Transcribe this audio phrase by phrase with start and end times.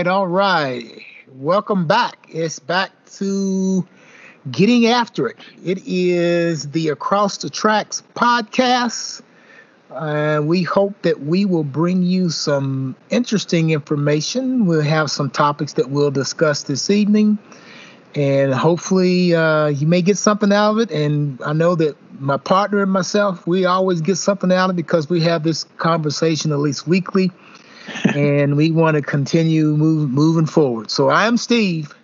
[0.00, 1.02] All right, all right.
[1.34, 2.26] Welcome back.
[2.30, 3.86] It's back to
[4.50, 5.36] getting after it.
[5.62, 9.20] It is the Across the Tracks podcast.
[9.90, 14.64] Uh, we hope that we will bring you some interesting information.
[14.64, 17.36] We'll have some topics that we'll discuss this evening,
[18.14, 20.90] and hopefully, uh, you may get something out of it.
[20.90, 24.76] And I know that my partner and myself, we always get something out of it
[24.76, 27.30] because we have this conversation at least weekly,
[28.14, 30.90] and we want to continue move, moving forward.
[30.90, 31.94] So I'm Steve.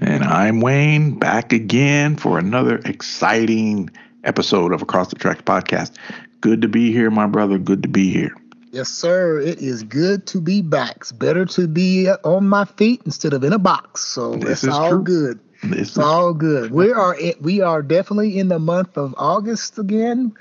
[0.00, 3.90] And I'm Wayne, back again for another exciting
[4.24, 5.92] episode of Across the Tracks podcast.
[6.40, 7.58] Good to be here, my brother.
[7.58, 8.34] Good to be here.
[8.72, 9.38] Yes, sir.
[9.38, 10.96] It is good to be back.
[10.96, 14.00] It's better to be on my feet instead of in a box.
[14.04, 15.02] So This it's is all true.
[15.04, 15.40] good.
[15.62, 16.72] This It's all good.
[16.72, 20.34] We are we are definitely in the month of August again.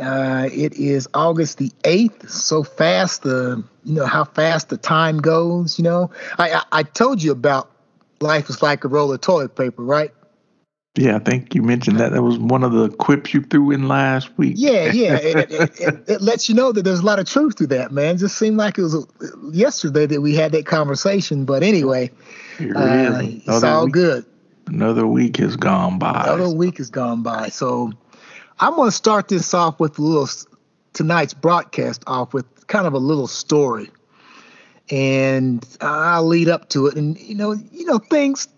[0.00, 2.30] Uh, it is August the eighth.
[2.30, 5.78] So fast, the you know how fast the time goes.
[5.78, 7.70] You know, I, I I told you about
[8.20, 10.12] life is like a roll of toilet paper, right?
[10.96, 12.12] yeah, I think you mentioned that.
[12.12, 14.54] That was one of the quips you threw in last week.
[14.56, 15.14] Yeah, yeah.
[15.22, 17.92] it, it, it, it lets you know that there's a lot of truth to that,
[17.92, 18.16] man.
[18.16, 19.06] It just seemed like it was uh,
[19.52, 21.44] yesterday that we had that conversation.
[21.44, 22.10] But anyway,
[22.58, 24.26] uh, it's all week, good.
[24.66, 26.24] Another week has gone by.
[26.24, 27.48] Another week has gone by.
[27.48, 27.92] So
[28.60, 30.28] I'm going to start this off with a little
[30.92, 33.90] tonight's broadcast off with kind of a little story,
[34.90, 36.96] and I'll lead up to it.
[36.96, 38.48] And you know, you know, things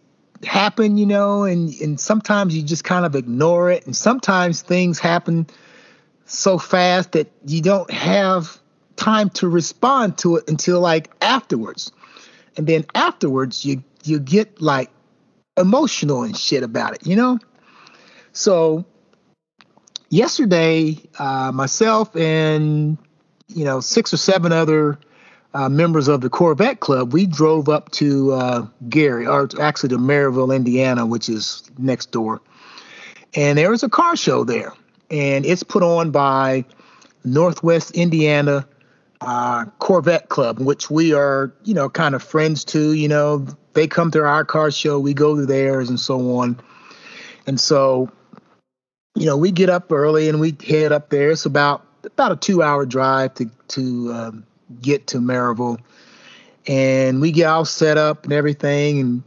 [0.42, 4.98] happen, you know, and and sometimes you just kind of ignore it, and sometimes things
[4.98, 5.46] happen
[6.24, 8.58] so fast that you don't have
[8.96, 11.92] time to respond to it until like afterwards,
[12.56, 14.90] and then afterwards you you get like
[15.56, 17.38] emotional and shit about it, you know.
[18.32, 18.84] So
[20.12, 22.98] yesterday, uh, myself and
[23.48, 24.98] you know six or seven other
[25.54, 29.98] uh, members of the Corvette Club, we drove up to uh, Gary, or actually to
[29.98, 32.40] Merrillville, Indiana, which is next door.
[33.34, 34.72] And there was a car show there,
[35.10, 36.64] and it's put on by
[37.24, 38.66] Northwest Indiana
[39.20, 42.92] uh, Corvette Club, which we are, you know, kind of friends to.
[42.92, 46.60] You know, they come to our car show, we go to theirs, and so on.
[47.46, 48.10] And so,
[49.14, 51.30] you know, we get up early and we head up there.
[51.30, 54.46] It's about about a two-hour drive to to um,
[54.80, 55.78] get to Merrillville,
[56.66, 59.22] and we get all set up and everything, and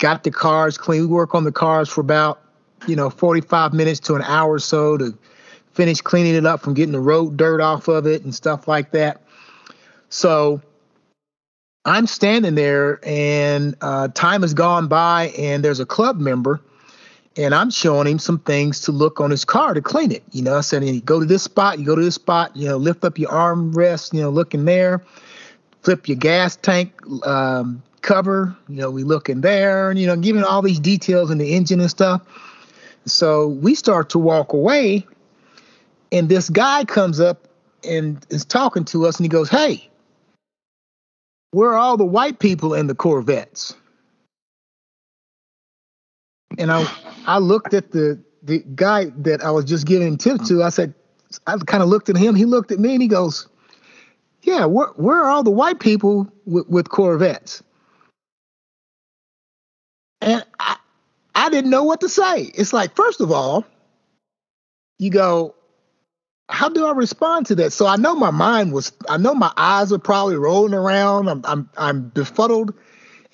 [0.00, 1.02] got the cars clean.
[1.02, 2.40] We work on the cars for about
[2.86, 5.16] you know 45 minutes to an hour or so to
[5.72, 8.92] finish cleaning it up from getting the road dirt off of it and stuff like
[8.92, 9.22] that.
[10.08, 10.60] So
[11.84, 16.60] I'm standing there, and uh, time has gone by, and there's a club member
[17.36, 20.22] and I'm showing him some things to look on his car to clean it.
[20.32, 22.68] You know, I said, you go to this spot, you go to this spot, you
[22.68, 25.02] know, lift up your armrest, you know, look in there,
[25.82, 26.92] flip your gas tank
[27.26, 31.30] um, cover, you know, we look in there, and you know, giving all these details
[31.30, 32.22] in the engine and stuff.
[33.06, 35.06] So we start to walk away,
[36.12, 37.48] and this guy comes up
[37.82, 39.90] and is talking to us, and he goes, "Hey,
[41.50, 43.74] where are all the white people in the Corvettes?"
[46.58, 46.86] And I
[47.26, 50.62] I looked at the the guy that I was just giving tip to.
[50.62, 50.94] I said,
[51.46, 52.34] I kind of looked at him.
[52.34, 53.48] He looked at me and he goes,
[54.42, 57.62] "Yeah, where where are all the white people with, with Corvettes?"
[60.20, 60.76] And I
[61.34, 62.42] I didn't know what to say.
[62.54, 63.64] It's like, first of all,
[64.98, 65.54] you go,
[66.48, 67.72] how do I respond to that?
[67.72, 71.28] So I know my mind was, I know my eyes were probably rolling around.
[71.28, 72.74] I'm I'm I'm befuddled,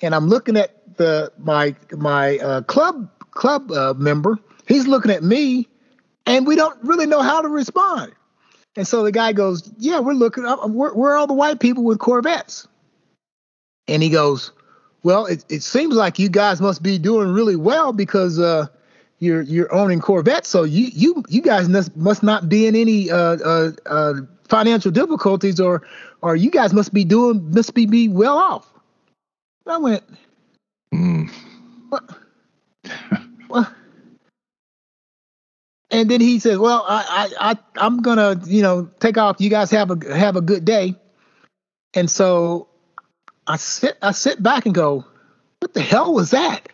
[0.01, 4.37] and I'm looking at the my my uh, club club uh, member.
[4.67, 5.67] He's looking at me,
[6.25, 8.13] and we don't really know how to respond.
[8.75, 10.69] And so the guy goes, "Yeah, we're looking up.
[10.69, 12.67] Where, where are all the white people with Corvettes?"
[13.87, 14.51] And he goes,
[15.03, 18.67] "Well, it, it seems like you guys must be doing really well because uh,
[19.19, 20.47] you're you're owning Corvettes.
[20.47, 24.13] So you you you guys must must not be in any uh, uh, uh,
[24.47, 25.81] financial difficulties, or
[26.21, 28.67] or you guys must be doing must be be well off."
[29.67, 30.03] I went,
[30.93, 31.29] Mm.
[31.89, 32.03] what?
[33.47, 33.73] what?
[35.91, 39.37] And then he says, "Well, I, I, I, I'm gonna, you know, take off.
[39.39, 40.95] You guys have a have a good day."
[41.93, 42.69] And so
[43.45, 45.05] I sit, I sit back and go,
[45.59, 46.69] "What the hell was that?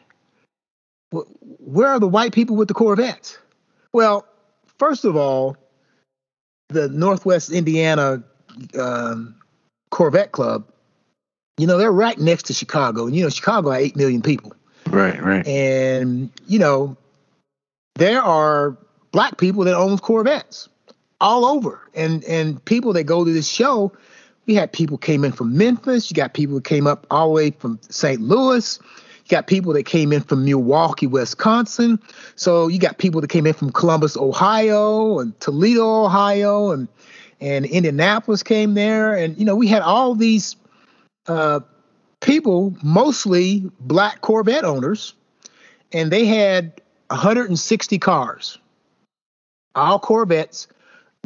[1.11, 3.39] Where are the white people with the Corvettes?"
[3.91, 4.27] Well,
[4.77, 5.57] first of all,
[6.69, 8.23] the Northwest Indiana
[8.79, 9.35] um,
[9.89, 10.71] Corvette Club,
[11.57, 14.53] you know, they're right next to Chicago, and you know, Chicago had eight million people.
[14.87, 15.45] Right, right.
[15.45, 16.95] And, you know,
[17.95, 18.77] there are
[19.11, 20.69] black people that own Corvettes
[21.19, 21.81] all over.
[21.93, 23.91] And and people that go to this show
[24.47, 26.09] we had people came in from Memphis.
[26.09, 28.21] You got people who came up all the way from St.
[28.21, 28.79] Louis.
[29.25, 31.99] You got people that came in from Milwaukee, Wisconsin.
[32.37, 36.87] So you got people that came in from Columbus, Ohio, and Toledo, Ohio, and
[37.39, 39.13] and Indianapolis came there.
[39.13, 40.55] And you know, we had all these
[41.27, 41.59] uh,
[42.21, 45.13] people, mostly black Corvette owners,
[45.91, 48.57] and they had 160 cars,
[49.75, 50.67] all Corvettes.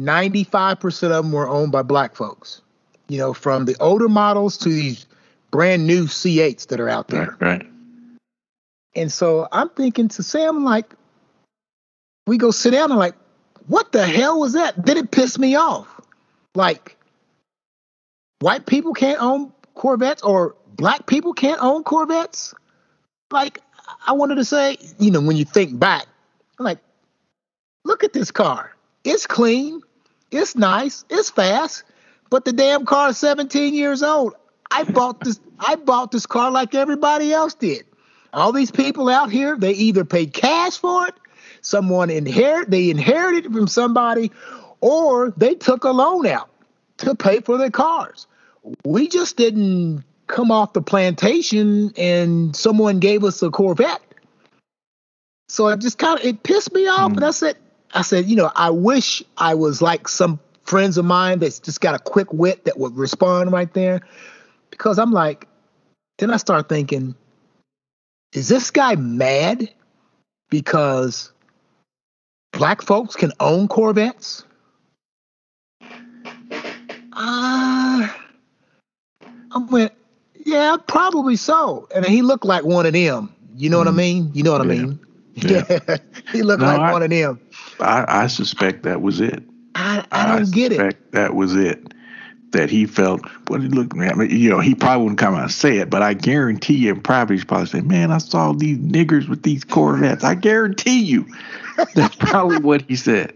[0.00, 2.60] 95% of them were owned by black folks.
[3.08, 5.06] You know, from the older models to these
[5.50, 7.36] brand new C8s that are out there.
[7.40, 7.62] Right.
[7.62, 7.66] right.
[8.94, 10.94] And so I'm thinking to Sam, like,
[12.26, 13.14] we go sit down and like,
[13.66, 14.84] what the hell was that?
[14.84, 16.00] Did it piss me off.
[16.54, 16.96] Like,
[18.40, 22.54] white people can't own Corvettes or black people can't own Corvettes.
[23.30, 23.60] Like,
[24.06, 26.06] I wanted to say, you know, when you think back,
[26.58, 26.78] like,
[27.84, 28.74] look at this car.
[29.04, 29.80] It's clean,
[30.30, 31.84] it's nice, it's fast,
[32.30, 34.34] but the damn car is 17 years old.
[34.70, 35.38] I bought this.
[35.58, 37.84] I bought this car like everybody else did.
[38.32, 41.14] All these people out here, they either paid cash for it,
[41.60, 44.32] someone inherit, they inherited it from somebody,
[44.80, 46.48] or they took a loan out
[46.98, 48.26] to pay for their cars.
[48.84, 54.00] We just didn't come off the plantation and someone gave us a Corvette.
[55.48, 57.16] So it just kind of it pissed me off, mm.
[57.16, 57.56] and I said,
[57.92, 61.82] I said, you know, I wish I was like some friends of mine that's just
[61.82, 64.00] got a quick wit that would respond right there,
[64.70, 65.46] because I'm like,
[66.18, 67.14] then I start thinking,
[68.32, 69.68] is this guy mad
[70.48, 71.32] because
[72.52, 74.44] black folks can own Corvettes?
[77.12, 77.71] Uh,
[79.54, 79.92] I went,
[80.44, 81.88] yeah, probably so.
[81.94, 83.34] And he looked like one of them.
[83.54, 83.80] You know mm.
[83.80, 83.96] what I mm-hmm.
[83.98, 84.30] mean?
[84.34, 84.72] You know what yeah.
[84.72, 85.00] I mean?
[85.34, 85.96] Yeah.
[86.32, 87.40] he looked no, like I, one of them.
[87.80, 89.42] I, I suspect that was it.
[89.74, 91.12] I, I don't I get it.
[91.12, 91.94] That was it.
[92.52, 95.42] That he felt, what he looked at me, you know, he probably wouldn't come out
[95.44, 98.52] and say it, but I guarantee you in private, he's probably saying, Man, I saw
[98.52, 100.22] these niggers with these Corvettes.
[100.22, 101.26] I guarantee you.
[101.94, 103.34] That's probably what he said.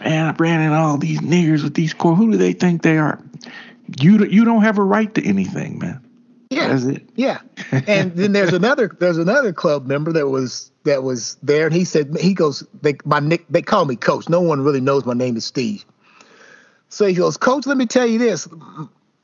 [0.00, 2.24] Man, I ran in all these niggers with these Corvettes.
[2.24, 3.22] Who do they think they are?
[3.98, 6.04] You, you don't have a right to anything, man.
[6.50, 6.68] Yeah.
[6.68, 7.08] That's it.
[7.14, 7.40] Yeah.
[7.70, 11.84] And then there's another there's another club member that was that was there and he
[11.84, 14.28] said he goes they my nick they call me coach.
[14.28, 15.84] No one really knows my name is Steve.
[16.90, 18.48] So he goes, Coach, let me tell you this.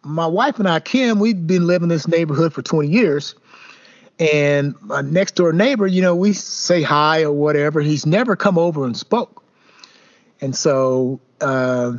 [0.02, 3.34] My wife and I, Kim, we've been living in this neighborhood for 20 years.
[4.20, 7.80] And my next door neighbor, you know, we say hi or whatever.
[7.80, 9.42] He's never come over and spoke.
[10.40, 11.94] And so uh,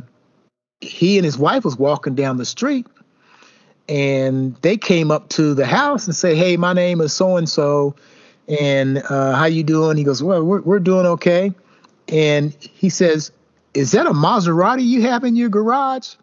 [0.80, 2.86] he and his wife was walking down the street
[3.88, 7.48] and they came up to the house and say, "Hey, my name is so and
[7.48, 7.94] so,
[8.46, 11.52] and how you doing?" He goes, "Well, we're we're doing okay,"
[12.08, 13.32] and he says,
[13.74, 16.14] "Is that a Maserati you have in your garage?"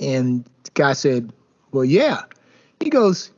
[0.00, 1.32] And the guy said,
[1.72, 2.22] "Well, yeah."
[2.80, 3.30] He goes,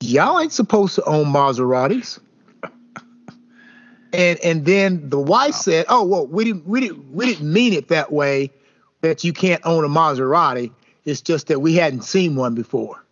[0.00, 2.18] "Y'all ain't supposed to own Maseratis."
[4.12, 5.60] and and then the wife wow.
[5.60, 8.50] said, "Oh, well, we didn't we didn't we didn't mean it that way
[9.00, 10.72] that you can't own a Maserati."
[11.04, 13.02] It's just that we hadn't seen one before.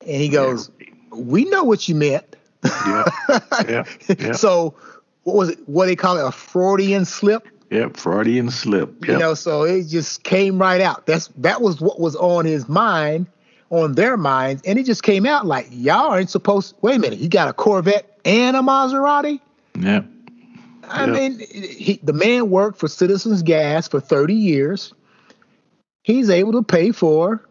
[0.00, 0.86] And he goes, yeah.
[1.14, 2.36] We know what you meant.
[2.64, 3.04] Yeah.
[3.68, 3.84] yeah.
[4.08, 4.32] yeah.
[4.32, 4.74] so
[5.22, 5.58] what was it?
[5.66, 6.26] What they call it?
[6.26, 7.46] A Freudian slip?
[7.70, 8.90] Yep, Freudian slip.
[9.00, 9.08] Yep.
[9.08, 11.06] You know, so it just came right out.
[11.06, 13.26] That's that was what was on his mind,
[13.70, 16.74] on their minds, and it just came out like y'all aren't supposed.
[16.82, 19.40] Wait a minute, you got a Corvette and a Maserati?
[19.78, 20.06] Yep.
[20.88, 21.14] I yep.
[21.14, 24.94] mean, he, the man worked for Citizens Gas for 30 years
[26.04, 27.48] he's able to pay for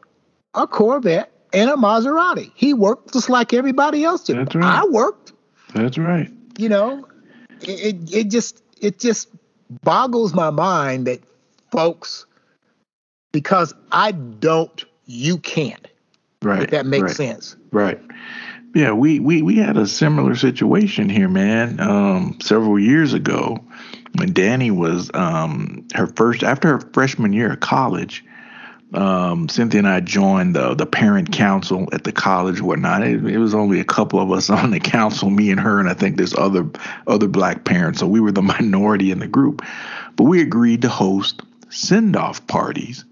[0.54, 2.52] a Corvette and a Maserati.
[2.56, 4.38] He worked just like everybody else did.
[4.38, 4.63] That's right.
[4.63, 5.34] I worked.
[5.74, 6.32] That's right.
[6.58, 7.06] You know,
[7.62, 9.30] it, it, it just it just
[9.84, 11.20] boggles my mind that
[11.72, 12.25] folks
[13.32, 15.88] because I don't, you can't.
[16.44, 16.63] Right.
[16.63, 17.16] If that makes right.
[17.16, 17.56] sense.
[17.72, 18.00] Right.
[18.74, 21.80] Yeah, we, we we had a similar situation here, man.
[21.80, 23.63] Um, several years ago,
[24.15, 28.25] when Danny was um, her first after her freshman year of college,
[28.96, 33.03] um, Cynthia and I joined the the parent council at the college, whatnot.
[33.03, 35.88] It, it, was only a couple of us on the council, me and her, and
[35.88, 36.68] I think there's other
[37.06, 38.00] other black parents.
[38.00, 39.62] So we were the minority in the group,
[40.15, 43.06] but we agreed to host send off parties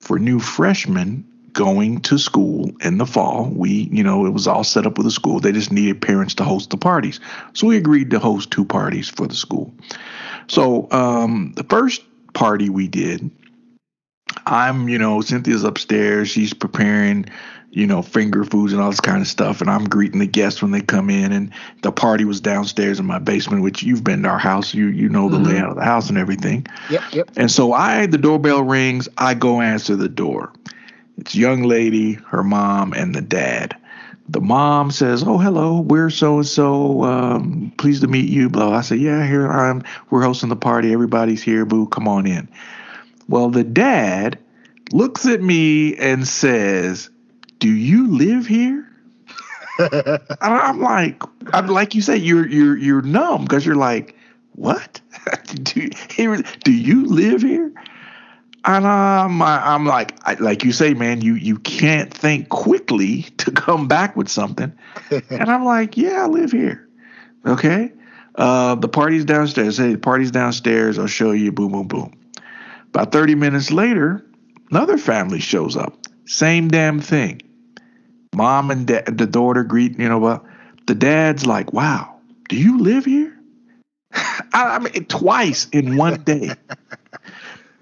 [0.00, 1.24] for new freshmen
[1.56, 3.50] going to school in the fall.
[3.50, 5.40] We, you know, it was all set up with the school.
[5.40, 7.18] They just needed parents to host the parties,
[7.54, 9.72] so we agreed to host two parties for the school.
[10.48, 13.30] So um, the first party we did
[14.46, 16.28] I'm, you know, Cynthia's upstairs.
[16.28, 17.26] She's preparing,
[17.70, 19.60] you know, finger foods and all this kind of stuff.
[19.60, 21.32] And I'm greeting the guests when they come in.
[21.32, 24.74] And the party was downstairs in my basement, which you've been to our house.
[24.74, 25.46] You you know the mm-hmm.
[25.46, 26.66] layout of the house and everything.
[26.90, 27.30] Yep, yep.
[27.36, 30.52] And so I the doorbell rings, I go answer the door.
[31.18, 33.76] It's young lady, her mom, and the dad.
[34.28, 37.40] The mom says, "Oh, hello, we're so and so.
[37.78, 38.76] Pleased to meet you." Blah.
[38.76, 39.82] I say, "Yeah, here I'm.
[40.10, 40.92] We're hosting the party.
[40.92, 41.64] Everybody's here.
[41.64, 42.48] Boo, come on in."
[43.28, 44.38] Well, the dad
[44.92, 47.08] looks at me and says,
[47.60, 48.88] "Do you live here?"
[50.40, 54.16] I'm like, I'm like you said, you're you're you're numb because you're like,
[54.52, 55.00] what?
[55.62, 55.88] do,
[56.64, 57.72] do you live here?
[58.66, 63.52] And I'm, I'm like, I, like you say, man, you you can't think quickly to
[63.52, 64.76] come back with something.
[65.30, 66.88] and I'm like, yeah, I live here.
[67.46, 67.92] Okay.
[68.34, 69.78] Uh, the party's downstairs.
[69.78, 70.98] Hey, the party's downstairs.
[70.98, 71.52] I'll show you.
[71.52, 72.12] Boom, boom, boom.
[72.88, 74.24] About 30 minutes later,
[74.70, 75.96] another family shows up.
[76.26, 77.40] Same damn thing.
[78.34, 80.44] Mom and dad, the daughter greet, you know, but
[80.86, 82.18] the dad's like, wow,
[82.48, 83.38] do you live here?
[84.12, 86.50] I, I mean, twice in one day.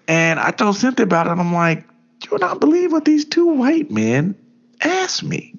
[0.08, 1.32] And I told Cynthia about it.
[1.32, 1.84] And I'm like,
[2.20, 4.34] do not believe what these two white men
[4.80, 5.54] asked me.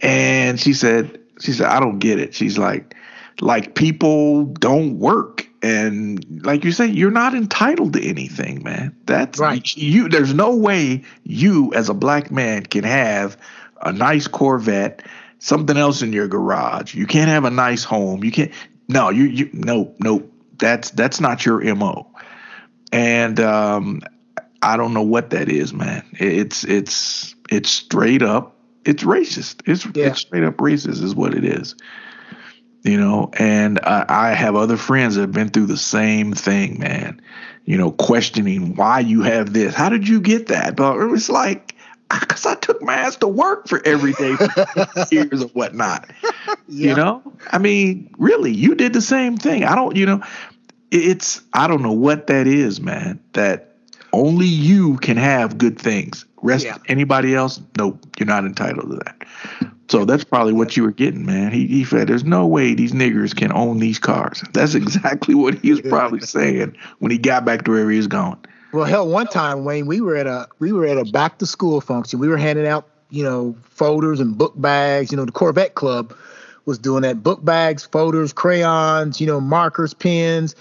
[0.00, 2.34] And she said, she said, I don't get it.
[2.34, 2.94] She's like,
[3.40, 5.46] like people don't work.
[5.62, 8.96] And like you say, you're not entitled to anything, man.
[9.06, 9.76] That's right.
[9.76, 13.36] You there's no way you as a black man can have
[13.80, 15.06] a nice Corvette,
[15.38, 16.94] something else in your garage.
[16.94, 18.24] You can't have a nice home.
[18.24, 18.52] You can't
[18.88, 20.28] no, you you no, no.
[20.58, 22.11] That's that's not your MO.
[22.92, 24.02] And um
[24.62, 26.04] I don't know what that is, man.
[26.12, 29.62] It's it's it's straight up it's racist.
[29.64, 30.08] It's yeah.
[30.08, 31.74] it's straight up racist is what it is
[32.82, 36.78] you know and I, I, have other friends that have been through the same thing
[36.78, 37.20] man
[37.64, 41.30] you know questioning why you have this how did you get that but it was
[41.30, 41.76] like
[42.20, 46.10] because i took my ass to work for every day for years or whatnot
[46.68, 46.90] yeah.
[46.90, 47.22] you know
[47.52, 50.22] i mean really you did the same thing i don't you know
[50.92, 53.76] it's i don't know what that is man that
[54.12, 56.76] only you can have good things rest yeah.
[56.88, 59.26] anybody else nope you're not entitled to that
[59.92, 61.52] so that's probably what you were getting, man.
[61.52, 65.56] He, he said, "There's no way these niggers can own these cars." That's exactly what
[65.56, 68.38] he was probably saying when he got back to where he was going.
[68.72, 71.46] Well, hell, one time, Wayne, we were at a we were at a back to
[71.46, 72.20] school function.
[72.20, 75.12] We were handing out, you know, folders and book bags.
[75.12, 76.16] You know, the Corvette Club
[76.64, 80.54] was doing that: book bags, folders, crayons, you know, markers, pens,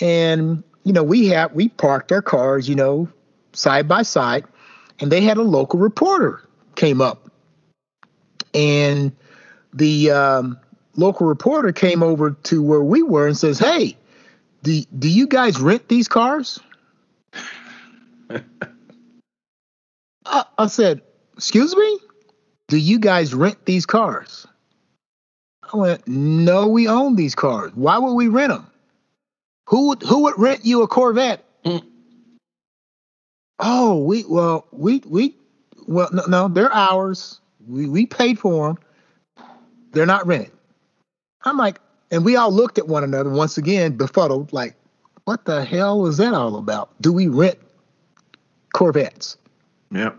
[0.00, 3.08] and you know, we had we parked our cars, you know,
[3.52, 4.44] side by side,
[5.00, 6.42] and they had a local reporter
[6.74, 7.28] came up
[8.54, 9.12] and
[9.72, 10.58] the um,
[10.96, 13.96] local reporter came over to where we were and says, "Hey,
[14.62, 16.60] do do you guys rent these cars?"
[20.24, 21.02] I, I said,
[21.36, 21.98] "Excuse me,
[22.68, 24.46] do you guys rent these cars?"
[25.72, 27.72] I went, "No, we own these cars.
[27.74, 28.66] Why would we rent them?
[29.66, 31.82] Who would who would rent you a Corvette?" Mm.
[33.58, 35.34] Oh, we well we we
[35.86, 37.40] well no, no they're ours.
[37.66, 39.46] We we paid for them.
[39.92, 40.52] They're not rented.
[41.44, 44.74] I'm like, and we all looked at one another once again, befuddled, like,
[45.24, 46.90] what the hell was that all about?
[47.00, 47.58] Do we rent
[48.72, 49.36] Corvettes?
[49.92, 50.16] Yep.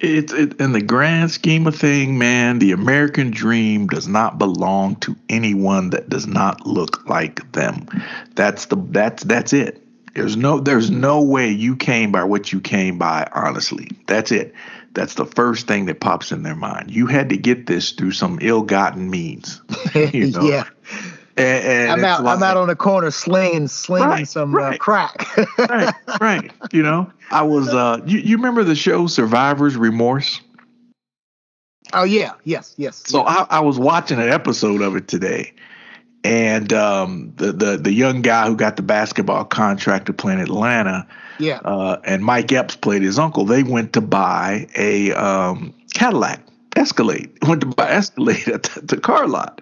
[0.00, 2.58] It's it, in the grand scheme of thing, man.
[2.58, 7.86] The American dream does not belong to anyone that does not look like them.
[8.34, 9.82] That's the that's that's it.
[10.14, 13.28] There's no there's no way you came by what you came by.
[13.32, 14.54] Honestly, that's it.
[14.92, 16.90] That's the first thing that pops in their mind.
[16.90, 19.60] You had to get this through some ill-gotten means.
[19.94, 20.42] You know?
[20.48, 20.64] yeah.
[21.36, 22.24] And, and I'm out.
[22.24, 24.74] Like, I'm out on the corner slinging, slinging right, some uh, right.
[24.74, 25.36] Uh, crack.
[25.58, 26.52] right, right.
[26.72, 27.68] You know, I was.
[27.68, 30.40] Uh, you, you remember the show Survivor's Remorse?
[31.92, 33.02] Oh yeah, yes, yes.
[33.06, 35.52] So I, I was watching an episode of it today,
[36.24, 40.40] and um, the the the young guy who got the basketball contract to play in
[40.40, 41.06] Atlanta
[41.38, 41.60] yeah.
[41.64, 43.44] Uh, and Mike Epps played his uncle.
[43.44, 46.40] They went to buy a um, Cadillac
[46.74, 47.30] Escalade.
[47.48, 49.60] Went to buy Escalade at the, the car lot.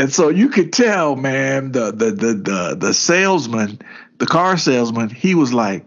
[0.00, 3.82] And so you could tell, man, the the the the the salesman,
[4.16, 5.84] the car salesman, he was like,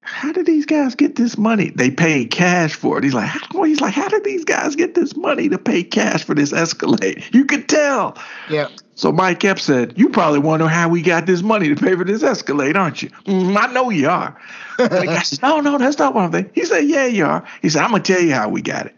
[0.00, 1.70] "How did these guys get this money?
[1.70, 4.96] They paid cash for it." He's like, how, "He's like, how did these guys get
[4.96, 8.18] this money to pay cash for this Escalade?" You could tell.
[8.50, 8.66] Yeah.
[8.96, 12.04] So Mike Epps said, "You probably wonder how we got this money to pay for
[12.04, 14.36] this Escalade, aren't you?" Mm, I know you are.
[14.78, 17.68] the guy said, "No, no, that's not one them." He said, "Yeah, you are." He
[17.68, 18.96] said, "I'm gonna tell you how we got it.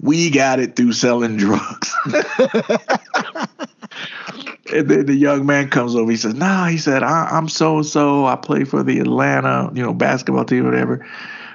[0.00, 1.92] We got it through selling drugs."
[4.72, 6.10] and then the young man comes over.
[6.10, 8.26] He says, "Nah," he said, I- am so so.
[8.26, 11.06] I play for the Atlanta, you know, basketball team, whatever."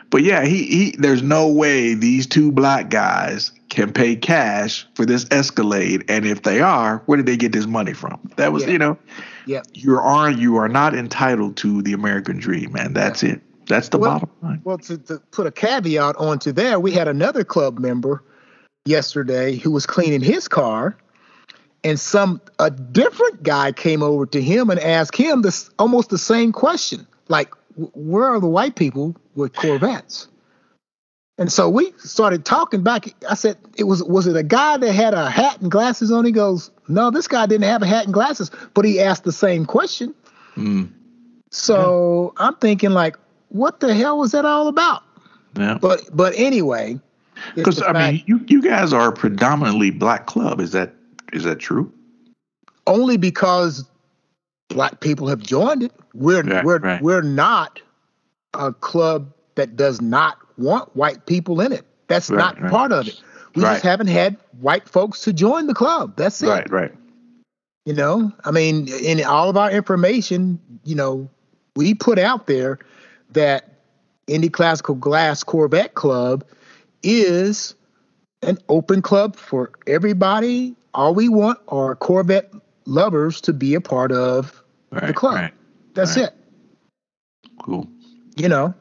[0.10, 5.06] But yeah, he, he there's no way these two black guys can pay cash for
[5.06, 8.20] this Escalade, and if they are, where did they get this money from?
[8.36, 8.70] That was, yeah.
[8.72, 8.98] you know,
[9.46, 12.94] yeah, you are you are not entitled to the American dream, man.
[12.94, 13.34] That's yeah.
[13.34, 13.42] it.
[13.68, 14.62] That's the Well- bottom line.
[14.64, 18.24] Well, to, to put a caveat onto there, we had another club member
[18.86, 20.98] yesterday who was cleaning his car,
[21.84, 26.18] and some a different guy came over to him and asked him this almost the
[26.18, 30.28] same question, like, "Where are the white people with Corvettes?"
[31.38, 33.14] And so we started talking back.
[33.30, 36.26] I said, "It was was it a guy that had a hat and glasses on?"
[36.26, 39.32] He goes, "No, this guy didn't have a hat and glasses, but he asked the
[39.32, 40.14] same question."
[40.58, 40.90] Mm,
[41.52, 43.18] So I'm thinking, like,
[43.48, 45.04] what the hell was that all about?
[45.58, 45.78] yeah.
[45.80, 47.00] But but anyway,
[47.56, 50.60] Because I mean, you you guys are a predominantly black club.
[50.60, 50.94] Is that
[51.34, 51.92] is that true?
[52.88, 53.88] only because
[54.70, 55.92] black people have joined it.
[56.16, 57.02] We're Right, we're right.
[57.04, 57.80] we're not
[58.56, 61.86] a club that does not want white people in it.
[62.08, 62.72] That's Right, not right.
[62.72, 63.22] part of it.
[63.56, 66.14] We just haven't had white folks to join the club.
[66.16, 66.48] That's it.
[66.48, 66.92] Right, right.
[67.86, 71.30] You know, I mean, in all of our information, you know,
[71.76, 72.80] we put out there
[73.34, 73.70] that
[74.28, 76.44] Indy Classical Glass Corvette Club
[77.04, 77.76] is
[78.42, 80.76] an open club for everybody.
[80.94, 82.52] All we want are Corvette
[82.86, 85.36] lovers to be a part of Right, the club.
[85.36, 85.54] right.
[85.94, 86.26] That's Right.
[86.28, 86.34] it.
[87.62, 87.88] Cool.
[88.38, 88.74] You know,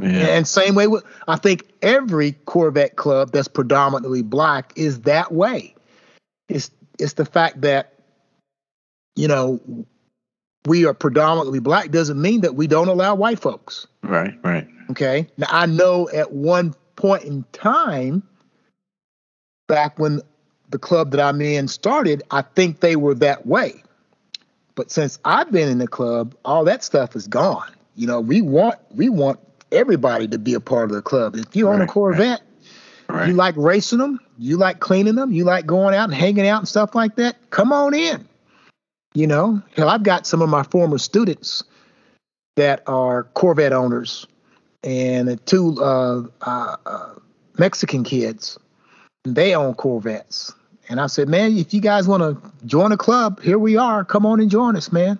[0.00, 0.28] Yeah.
[0.36, 5.74] and same way with I think every Corvette club that's predominantly black is that way.
[6.48, 7.92] It's it's the fact that
[9.14, 9.60] you know
[10.66, 13.86] we are predominantly black doesn't mean that we don't allow white folks.
[14.02, 14.66] Right, right.
[14.90, 15.28] Okay.
[15.36, 18.22] Now I know at one point in time,
[19.68, 20.20] back when
[20.70, 23.82] the club that I'm in started, I think they were that way.
[24.74, 27.70] But since I've been in the club, all that stuff is gone.
[27.96, 29.40] You know, we want we want
[29.72, 31.34] everybody to be a part of the club.
[31.36, 32.42] If you own a Corvette,
[33.08, 33.28] Right.
[33.28, 36.58] you like racing them, you like cleaning them, you like going out and hanging out
[36.58, 38.28] and stuff like that, come on in.
[39.14, 41.64] You know, hell, I've got some of my former students
[42.56, 44.26] that are Corvette owners
[44.84, 47.14] and two uh, uh, uh,
[47.58, 48.58] Mexican kids.
[49.24, 50.52] They own Corvettes.
[50.88, 54.04] And I said, man, if you guys want to join a club, here we are.
[54.04, 55.18] Come on and join us, man.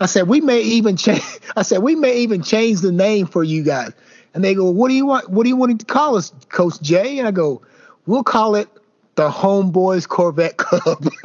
[0.00, 1.22] I said, we may even change.
[1.56, 3.92] I said, we may even change the name for you guys.
[4.34, 5.30] And they go, what do you want?
[5.30, 7.18] What do you want to call us, Coach Jay?
[7.18, 7.62] And I go,
[8.06, 8.68] we'll call it
[9.14, 11.08] the Homeboys Corvette Club.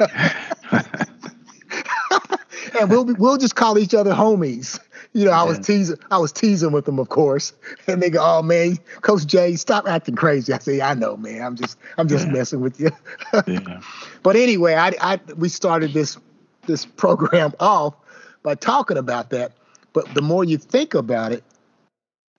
[2.80, 4.80] and we'll be, we'll just call each other homies.
[5.14, 7.52] You know, I was teasing, I was teasing with them, of course.
[7.86, 11.40] And they go, "Oh man, Coach Jay, stop acting crazy." I say, "I know, man.
[11.42, 12.32] I'm just, I'm just Yeah.
[12.32, 12.90] messing with you."
[13.46, 13.80] yeah.
[14.24, 16.18] but anyway, I, I, we started this,
[16.66, 17.94] this program off
[18.42, 19.52] by talking about that.
[19.92, 21.44] But the more you think about it,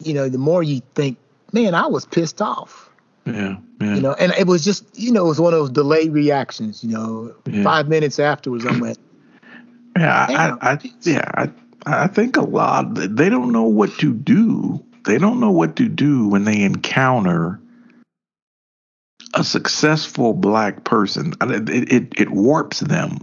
[0.03, 1.17] you know, the more you think,
[1.53, 2.89] man, I was pissed off.
[3.25, 3.55] Yeah.
[3.79, 3.95] Yeah.
[3.95, 6.83] You know, and it was just, you know, it was one of those delayed reactions.
[6.83, 7.63] You know, Yeah.
[7.63, 8.97] five minutes afterwards, I went,
[9.97, 10.57] Yeah.
[10.61, 11.49] I, I, yeah, I,
[11.86, 14.84] I think a lot they don't know what to do.
[15.06, 17.60] They don't know what to do when they encounter
[19.34, 21.34] a successful black person.
[21.41, 23.19] It it, it warps them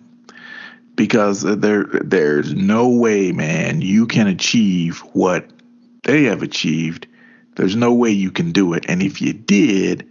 [0.94, 5.50] because there there's no way, man, you can achieve what
[6.04, 7.06] they have achieved.
[7.56, 10.08] There's no way you can do it, and if you did,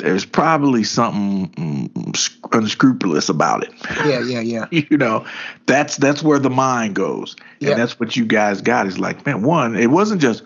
[0.00, 3.72] there's probably something mm, unscrupulous about it
[4.06, 4.66] yeah, yeah, yeah.
[4.90, 5.24] you know
[5.66, 7.70] that's that's where the mind goes Yeah.
[7.70, 10.42] and that's what you guys got is like man one it wasn't just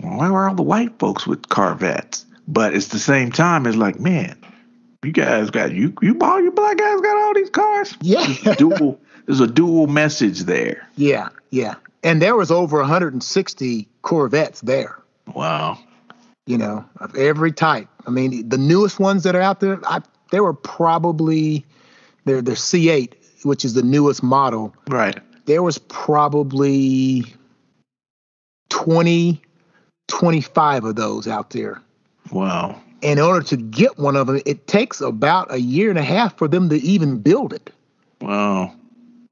[0.00, 4.00] why were all the white folks with corvettes but it's the same time it's like
[4.00, 4.36] man
[5.04, 8.54] you guys got you you all you black guys got all these cars Yeah.
[8.58, 11.74] dual there's a dual message there Yeah, yeah.
[12.02, 14.98] And there was over 160 Corvettes there,
[15.34, 15.78] wow
[16.46, 17.88] you know, of every type.
[18.06, 21.64] I mean, the newest ones that are out there, I, they were probably
[22.24, 23.14] they're they're C8,
[23.44, 24.74] which is the newest model.
[24.88, 27.24] right There was probably
[28.70, 29.40] 20,
[30.08, 31.80] 25 of those out there.
[32.32, 35.98] wow And in order to get one of them, it takes about a year and
[35.98, 37.70] a half for them to even build it.
[38.20, 38.74] wow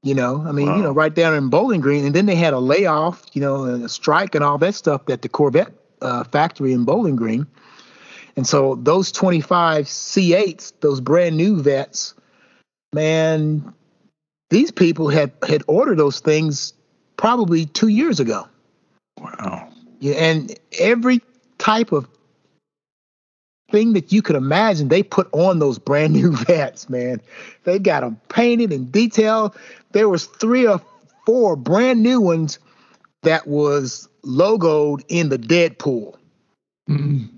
[0.03, 2.53] You know, I mean, you know, right down in Bowling Green, and then they had
[2.53, 6.25] a layoff, you know, and a strike and all that stuff at the Corvette uh,
[6.25, 7.47] factory in Bowling Green.
[8.37, 12.15] And so those 25 C8s, those brand new vets,
[12.93, 13.73] man,
[14.51, 16.73] these people had had ordered those things
[17.17, 18.47] probably two years ago.
[19.19, 19.69] wow
[20.01, 21.21] Yeah, and every
[21.59, 22.09] type of
[23.71, 27.21] thing that you could imagine, they put on those brand new vets, man.
[27.65, 29.57] They got them painted and detailed.
[29.93, 30.81] There was three or
[31.27, 32.59] four brand new ones
[33.23, 36.15] that was logoed in the Deadpool.
[36.89, 37.29] Mm.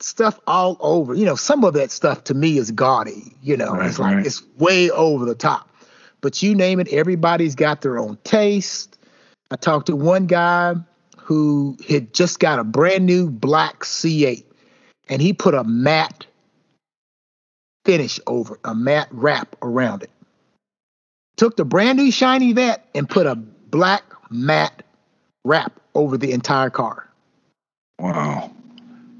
[0.00, 1.14] Stuff all over.
[1.14, 3.34] You know, some of that stuff to me is gaudy.
[3.42, 4.26] You know, Right, it's like right.
[4.26, 5.70] it's way over the top.
[6.20, 8.98] But you name it, everybody's got their own taste.
[9.50, 10.74] I talked to one guy
[11.18, 14.44] who had just got a brand new black C8
[15.08, 16.26] and he put a matte
[17.84, 20.10] finish over a matte wrap around it.
[21.36, 24.82] Took the brand new shiny vet and put a black matte
[25.44, 27.08] wrap over the entire car.
[28.00, 28.50] Wow.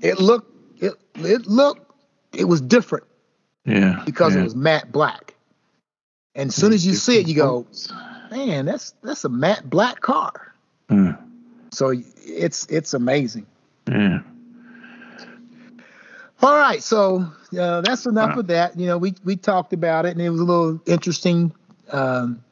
[0.01, 1.93] It looked it it looked
[2.33, 3.05] it was different.
[3.65, 4.03] Yeah.
[4.05, 4.43] Because yeah.
[4.43, 5.35] it was matte black.
[6.35, 7.67] And as soon as you see it, you go,
[8.31, 10.55] man, that's that's a matte black car.
[10.89, 11.19] Mm.
[11.73, 11.93] So
[12.25, 13.47] it's it's amazing.
[13.89, 14.21] Yeah.
[16.43, 17.27] All right, so
[17.59, 18.41] uh, that's enough wow.
[18.41, 18.79] of that.
[18.79, 21.51] You know, we we talked about it, and it was a little interesting
[21.93, 22.45] um,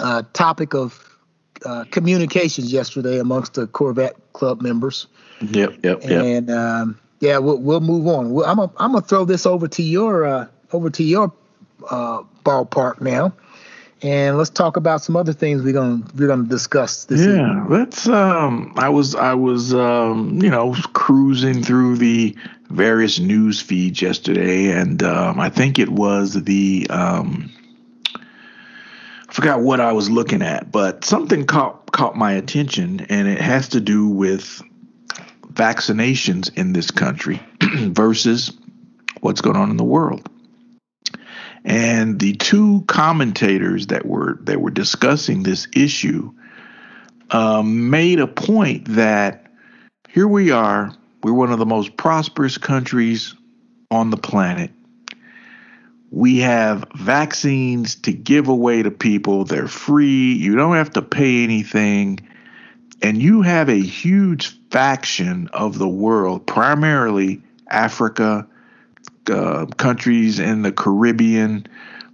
[0.00, 1.16] uh, topic of
[1.64, 5.06] uh, communications yesterday amongst the Corvette Club members.
[5.40, 6.24] Yep, yep, yep.
[6.24, 8.32] And um, yeah, we'll we'll move on.
[8.32, 11.32] We'll, I'm gonna throw this over to your uh, over to your
[11.88, 13.32] uh, ballpark now
[14.02, 17.66] and let's talk about some other things we're gonna we're gonna discuss this yeah evening.
[17.68, 22.36] let's um i was i was um you know cruising through the
[22.68, 27.50] various news feeds yesterday and um i think it was the um
[28.14, 33.40] i forgot what i was looking at but something caught caught my attention and it
[33.40, 34.62] has to do with
[35.56, 38.52] vaccinations in this country versus
[39.20, 40.28] what's going on in the world
[41.66, 46.32] and the two commentators that were that were discussing this issue
[47.30, 49.50] um, made a point that
[50.08, 53.34] here we are, we're one of the most prosperous countries
[53.90, 54.70] on the planet.
[56.12, 59.44] We have vaccines to give away to people.
[59.44, 60.34] They're free.
[60.34, 62.20] You don't have to pay anything.
[63.02, 68.46] And you have a huge faction of the world, primarily Africa,
[69.30, 71.66] uh, countries in the Caribbean,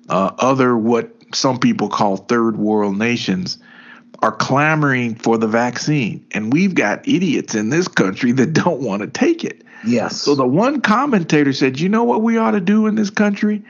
[0.09, 3.59] uh, other what some people call third world nations,
[4.21, 6.25] are clamoring for the vaccine.
[6.31, 9.65] And we've got idiots in this country that don't want to take it.
[9.85, 10.21] Yes.
[10.21, 13.65] So the one commentator said, you know what we ought to do in this country?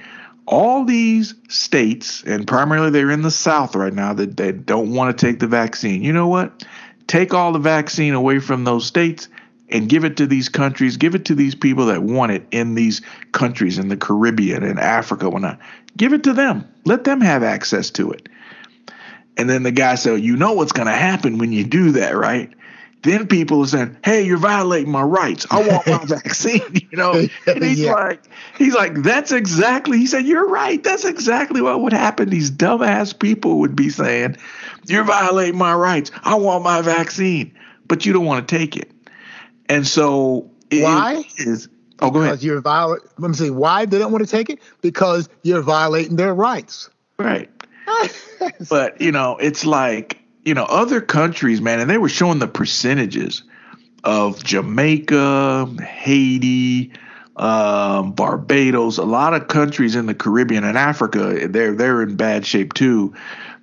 [0.45, 5.17] All these states, and primarily they're in the South right now, that they don't want
[5.17, 6.03] to take the vaccine.
[6.03, 6.67] You know what?
[7.07, 9.29] Take all the vaccine away from those states
[9.73, 12.75] and give it to these countries, give it to these people that want it in
[12.75, 13.01] these
[13.33, 15.59] countries in the Caribbean and Africa, whatnot.
[15.97, 16.69] Give it to them.
[16.85, 18.29] Let them have access to it.
[19.37, 22.15] And then the guy said, You know what's going to happen when you do that,
[22.17, 22.51] right?
[23.03, 25.47] Then people are saying, Hey, you're violating my rights.
[25.51, 27.13] I want my vaccine, you know?
[27.47, 27.93] And he's yeah.
[27.93, 28.23] like,
[28.59, 30.83] He's like, That's exactly, he said, You're right.
[30.83, 32.29] That's exactly what would happen.
[32.29, 34.37] These dumbass people would be saying,
[34.87, 36.11] You're violating my rights.
[36.23, 37.57] I want my vaccine.
[37.87, 38.91] But you don't want to take it.
[39.69, 41.69] And so why is
[42.01, 42.45] oh go ahead because.
[42.45, 43.09] You're violating.
[43.19, 46.89] Let me see why they don't want to take it because you're violating their rights.
[47.19, 47.51] Right.
[48.71, 52.49] but you know, it's like you know other countries, man, and they were showing the
[52.49, 53.43] percentages
[54.05, 56.93] of Jamaica, Haiti,
[57.37, 61.49] um, Barbados, a lot of countries in the Caribbean and Africa.
[61.49, 63.15] They're they're in bad shape too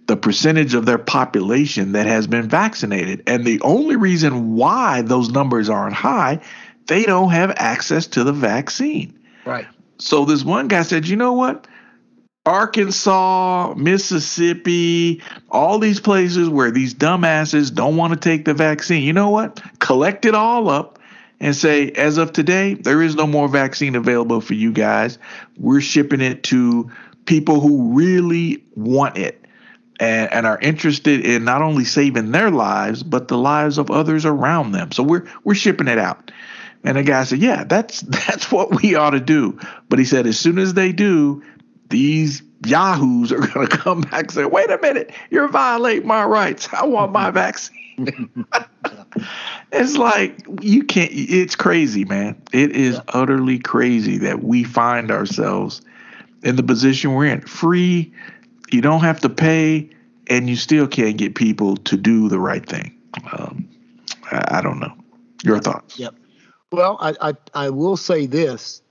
[0.10, 3.22] the percentage of their population that has been vaccinated.
[3.28, 6.42] And the only reason why those numbers aren't high,
[6.88, 9.18] they don't have access to the vaccine.
[9.46, 9.68] Right.
[10.00, 11.68] So this one guy said, you know what?
[12.48, 19.04] Arkansas, Mississippi, all these places where these dumbasses don't want to take the vaccine.
[19.04, 19.62] You know what?
[19.78, 20.98] Collect it all up
[21.40, 25.20] and say, as of today, there is no more vaccine available for you guys.
[25.60, 26.90] We're shipping it to
[27.26, 29.46] people who really want it
[30.00, 34.26] and, and, are interested in not only saving their lives but the lives of others
[34.26, 34.92] around them.
[34.92, 36.32] So we're we're shipping it out.
[36.84, 39.60] And the guy said, "Yeah, that's that's what we ought to do."
[39.90, 41.44] But he said, as soon as they do,
[41.90, 46.24] these yahoos are going to come back and say, "Wait a minute, you're violating my
[46.24, 46.70] rights.
[46.72, 47.76] I want my vaccine."
[49.74, 51.12] it's like you can't.
[51.14, 52.42] It's crazy, man.
[52.54, 53.02] It is yeah.
[53.10, 55.82] utterly crazy that we find ourselves
[56.44, 57.42] in the position we're in.
[57.42, 58.14] Free
[58.74, 59.90] you don't have to pay,
[60.28, 62.96] and you still can't get people to do the right thing.
[63.32, 63.68] Um,
[64.32, 64.94] I, I, don't know.
[65.44, 65.98] Your thoughts?
[65.98, 66.16] Yep.
[66.72, 68.82] Well, I, I I will say this: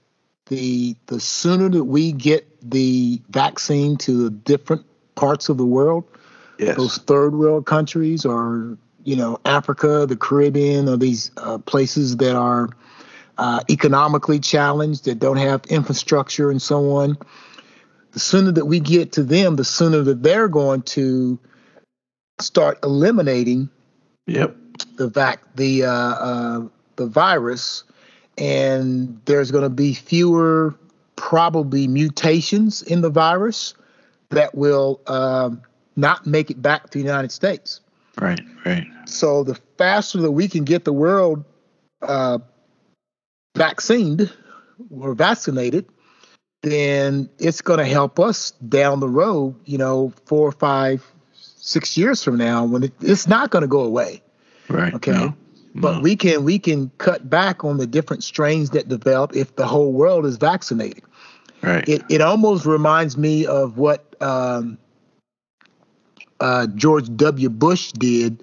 [0.46, 6.04] the the sooner that we get the vaccine to the different parts of the world,
[6.58, 6.76] yes.
[6.76, 12.34] those third world countries, or you know Africa, the Caribbean, or these uh, places that
[12.34, 12.70] are
[13.38, 17.16] uh, economically challenged that don't have infrastructure and so on
[18.18, 21.38] the sooner that we get to them, the sooner that they're going to
[22.40, 23.70] start eliminating
[24.26, 24.56] yep.
[24.96, 27.84] the vac the uh, uh, the virus,
[28.36, 30.74] and there's going to be fewer
[31.14, 33.74] probably mutations in the virus
[34.30, 35.50] that will uh,
[35.94, 37.82] not make it back to the United States.
[38.20, 38.84] Right, right.
[39.06, 41.44] So the faster that we can get the world
[42.02, 42.40] uh,
[43.56, 44.32] vaccinated
[44.90, 45.86] or vaccinated,
[46.62, 49.54] then it's going to help us down the road.
[49.64, 53.80] You know, four, five, six years from now, when it, it's not going to go
[53.80, 54.22] away.
[54.68, 54.92] Right.
[54.94, 55.12] Okay.
[55.12, 55.34] No,
[55.74, 56.00] But no.
[56.00, 59.92] we can we can cut back on the different strains that develop if the whole
[59.92, 61.04] world is vaccinated.
[61.62, 61.88] right.
[61.88, 64.78] It it almost reminds me of what um,
[66.40, 67.48] uh, George W.
[67.50, 68.42] Bush did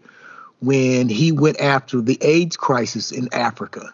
[0.62, 3.94] when he went after the AIDS crisis in Africa.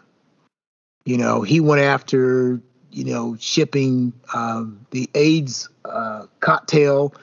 [1.05, 7.13] You know, he went after you know shipping um, the AIDS uh, cocktail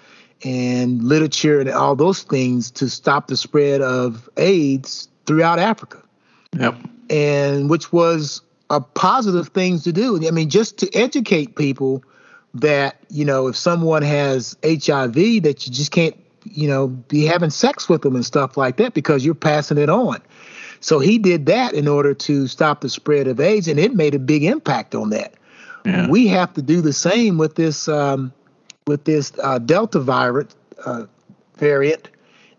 [0.45, 6.03] and literature and all those things to stop the spread of AIDS throughout Africa
[6.59, 6.77] Yep.
[7.11, 10.27] and which was a positive thing to do.
[10.27, 12.03] I mean, just to educate people
[12.55, 17.51] that you know if someone has HIV, that you just can't you know be having
[17.51, 20.21] sex with them and stuff like that because you're passing it on.
[20.81, 24.15] So he did that in order to stop the spread of AIDS, and it made
[24.15, 25.35] a big impact on that.
[25.89, 26.09] Yeah.
[26.09, 28.33] We have to do the same with this um,
[28.87, 31.07] with this uh, Delta virus uh,
[31.57, 32.11] variant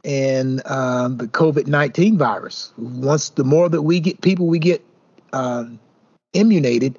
[0.04, 2.74] and um, the COVID nineteen virus.
[2.78, 4.84] Once the more that we get people we get
[5.34, 5.80] um,
[6.34, 6.98] immunated,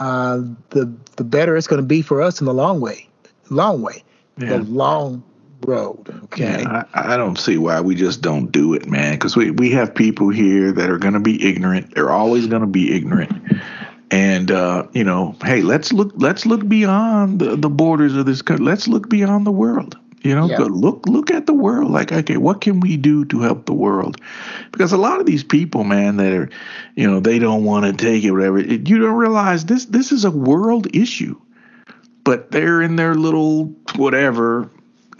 [0.00, 0.38] uh,
[0.70, 3.08] the the better it's going to be for us in the long way,
[3.50, 4.02] long way,
[4.38, 4.56] Yeah.
[4.56, 5.22] the long
[5.66, 6.08] road.
[6.24, 6.62] Okay.
[6.62, 9.14] Yeah, I, I don't see why we just don't do it, man.
[9.14, 11.94] Because we, we have people here that are going to be ignorant.
[11.94, 13.32] They're always going to be ignorant.
[14.12, 18.42] And uh, you know, hey, let's look let's look beyond the, the borders of this
[18.42, 18.64] country.
[18.64, 19.96] Let's look beyond the world.
[20.20, 20.58] You know, Yeah.
[20.60, 21.90] look look at the world.
[21.90, 24.18] Like, okay, what can we do to help the world?
[24.70, 26.50] Because a lot of these people, man, that are,
[26.94, 28.58] you know, they don't want to take it, whatever.
[28.58, 31.40] It, you don't realize this this is a world issue,
[32.22, 34.70] but they're in their little whatever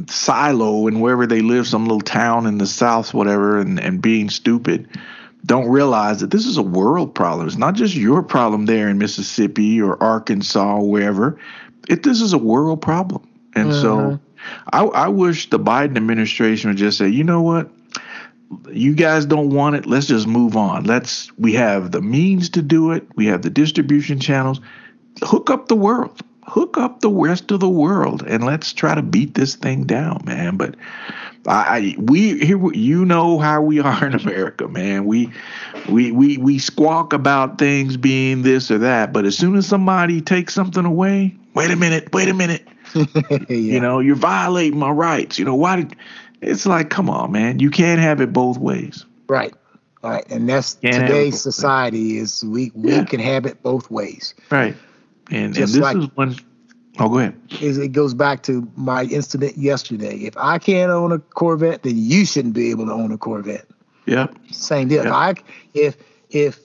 [0.09, 4.28] silo and wherever they live, some little town in the south, whatever, and, and being
[4.31, 4.88] stupid,
[5.44, 7.46] don't realize that this is a world problem.
[7.46, 11.38] It's not just your problem there in Mississippi or Arkansas or wherever.
[11.88, 13.28] It this is a world problem.
[13.55, 14.24] And so mm-hmm.
[14.72, 17.70] I, I wish the Biden administration would just say, you know what?
[18.70, 19.87] You guys don't want it.
[19.87, 20.85] Let's just move on.
[20.85, 23.07] Let's we have the means to do it.
[23.16, 24.61] We have the distribution channels.
[25.22, 26.20] Hook up the world.
[26.44, 30.22] Hook up the rest of the world and let's try to beat this thing down,
[30.24, 30.57] man.
[30.57, 30.76] But
[31.46, 35.05] I, I we here you know how we are in America, man.
[35.05, 35.31] We
[35.88, 40.20] we we we squawk about things being this or that, but as soon as somebody
[40.20, 42.66] takes something away, wait a minute, wait a minute.
[42.94, 43.38] yeah.
[43.48, 45.38] You know, you're violating my rights.
[45.38, 45.96] You know, why did
[46.40, 47.59] it's like, come on, man.
[47.61, 49.05] You can't have it both ways.
[49.28, 49.55] Right.
[50.02, 50.24] Right.
[50.31, 53.05] And that's Can't today's society is we we Yeah.
[53.05, 54.35] can have it both ways.
[54.50, 54.76] Right.
[55.31, 56.37] And and this like- is when
[56.98, 57.40] Oh, go ahead.
[57.61, 60.16] Is it goes back to my incident yesterday.
[60.18, 63.66] If I can't own a Corvette, then you shouldn't be able to own a Corvette.
[64.07, 64.26] Yeah.
[64.50, 65.07] Same deal.
[65.07, 65.35] If I
[65.74, 65.96] if
[66.31, 66.59] if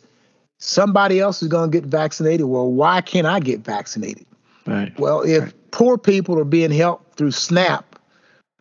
[0.57, 4.25] somebody else is going to get vaccinated, well, why can't I get vaccinated?
[4.65, 4.97] Right.
[4.99, 5.53] Well, if Right.
[5.71, 7.97] poor people are being helped through SNAP,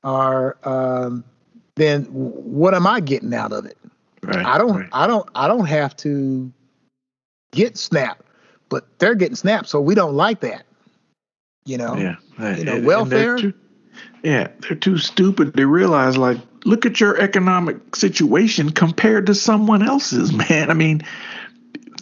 [0.05, 1.25] or um,
[1.75, 3.77] then what am I getting out of it?
[4.23, 4.45] Right.
[4.45, 4.77] I don't.
[4.77, 4.89] Right.
[4.93, 5.29] I don't.
[5.35, 6.53] I don't have to
[7.53, 8.23] get SNAP,
[8.69, 10.66] but they're getting SNAP, so we don't like that.
[11.67, 11.97] You know.
[11.97, 12.17] Yeah.
[12.39, 13.19] you know, And- and welfare?
[13.19, 13.55] they're too-
[14.23, 19.83] yeah, they're too stupid to realize like look at your economic situation compared to someone
[19.83, 20.71] else's, man.
[20.71, 21.03] I mean,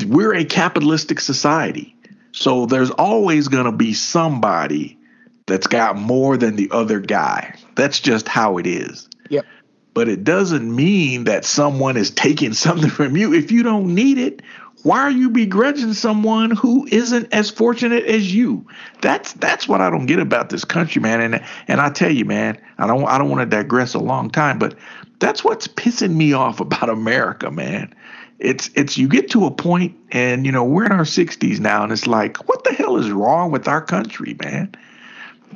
[0.06, 1.94] we're a capitalistic society.
[2.32, 4.98] So there's always going to be somebody
[5.46, 7.54] that's got more than the other guy.
[7.76, 9.08] That's just how it is.
[9.30, 9.44] Yep.
[9.92, 13.32] But it doesn't mean that someone is taking something from you.
[13.34, 14.42] If you don't need it,
[14.84, 18.66] why are you begrudging someone who isn't as fortunate as you?
[19.00, 21.22] That's that's what I don't get about this country, man.
[21.22, 24.30] And and I tell you, man, I don't I don't want to digress a long
[24.30, 24.74] time, but
[25.20, 27.94] that's what's pissing me off about America, man.
[28.38, 31.82] It's it's you get to a point, and you know we're in our 60s now,
[31.82, 34.70] and it's like, what the hell is wrong with our country, man?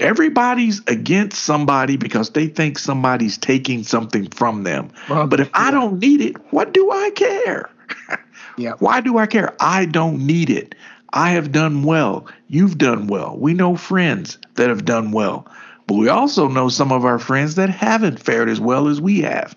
[0.00, 4.90] Everybody's against somebody because they think somebody's taking something from them.
[5.10, 7.68] Well, But if I don't need it, what do I care?
[8.58, 8.72] Yeah.
[8.80, 9.54] Why do I care?
[9.60, 10.74] I don't need it.
[11.12, 12.26] I have done well.
[12.48, 13.36] You've done well.
[13.38, 15.46] We know friends that have done well.
[15.86, 19.22] But we also know some of our friends that haven't fared as well as we
[19.22, 19.56] have.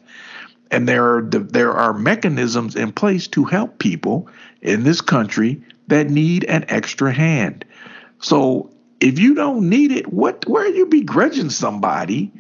[0.69, 4.29] And there are there are mechanisms in place to help people
[4.61, 7.65] in this country that need an extra hand.
[8.19, 8.69] So
[9.01, 12.31] if you don't need it, what where are you begrudging somebody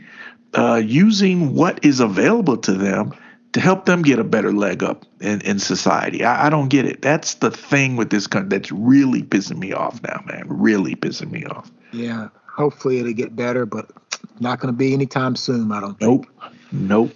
[0.53, 3.13] uh, using what is available to them
[3.53, 6.23] to help them get a better leg up in, in society?
[6.23, 7.01] I, I don't get it.
[7.01, 10.45] That's the thing with this country that's really pissing me off now, man.
[10.47, 11.71] Really pissing me off.
[11.91, 12.29] Yeah.
[12.55, 13.91] Hopefully it'll get better, but
[14.39, 15.71] not going to be anytime soon.
[15.71, 16.27] I don't think.
[16.31, 16.51] Nope.
[16.71, 17.13] Nope.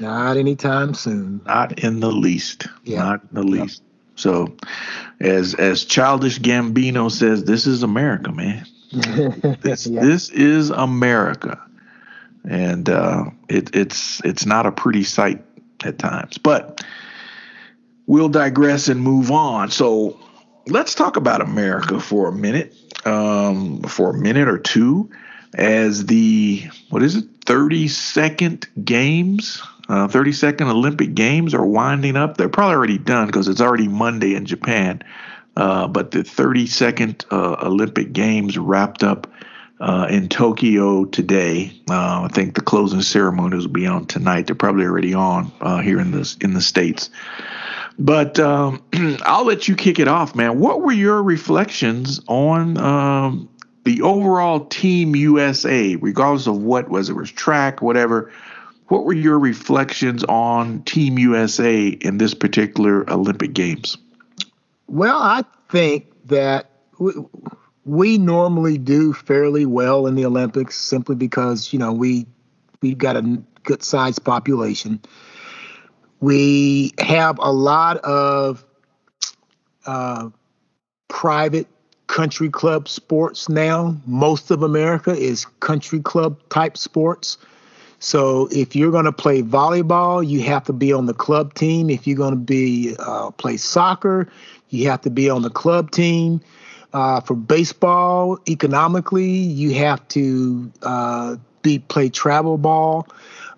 [0.00, 1.40] Not anytime soon.
[1.44, 2.66] Not in the least.
[2.84, 3.02] Yeah.
[3.02, 3.82] Not in the least.
[4.14, 4.56] So,
[5.20, 8.66] as as childish Gambino says, this is America, man.
[9.62, 10.00] this yeah.
[10.00, 11.60] this is America,
[12.48, 15.44] and uh, it, it's it's not a pretty sight
[15.84, 16.38] at times.
[16.38, 16.84] But
[18.06, 19.70] we'll digress and move on.
[19.70, 20.18] So
[20.66, 25.10] let's talk about America for a minute, um, for a minute or two,
[25.54, 32.16] as the what is it, thirty second games, uh, thirty second Olympic Games are winding
[32.16, 32.36] up.
[32.36, 35.02] They're probably already done because it's already Monday in Japan.
[35.56, 39.26] Uh, but the 32nd uh, Olympic Games wrapped up
[39.80, 41.72] uh, in Tokyo today.
[41.88, 44.46] Uh, I think the closing ceremonies will be on tonight.
[44.46, 47.10] They're probably already on uh, here in the in the states.
[47.98, 48.82] But um,
[49.22, 50.58] I'll let you kick it off, man.
[50.58, 53.48] What were your reflections on um,
[53.84, 58.32] the overall Team USA, regardless of what was it was track, whatever?
[58.88, 63.98] What were your reflections on Team USA in this particular Olympic Games?
[64.86, 66.70] Well, I think that
[67.88, 72.26] we normally do fairly well in the Olympics simply because you know we
[72.82, 75.00] we've got a good sized population.
[76.20, 78.64] We have a lot of
[79.86, 80.28] uh,
[81.08, 81.66] private
[82.08, 83.96] country club sports now.
[84.06, 87.38] Most of America is country club type sports.
[88.00, 91.88] So if you're going to play volleyball, you have to be on the club team.
[91.88, 94.28] If you're going to be uh, play soccer,
[94.68, 96.40] you have to be on the club team.
[96.92, 103.06] Uh, for baseball, economically, you have to uh, be play travel ball.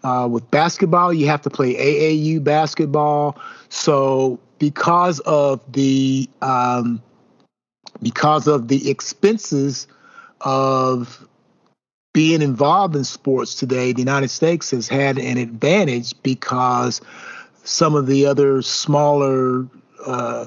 [0.03, 3.39] Uh, with basketball, you have to play AAU basketball.
[3.69, 7.03] So because of the um,
[8.03, 9.87] because of the expenses
[10.41, 11.27] of
[12.13, 17.01] being involved in sports today, the United States has had an advantage because
[17.63, 19.67] some of the other smaller
[20.07, 20.47] uh,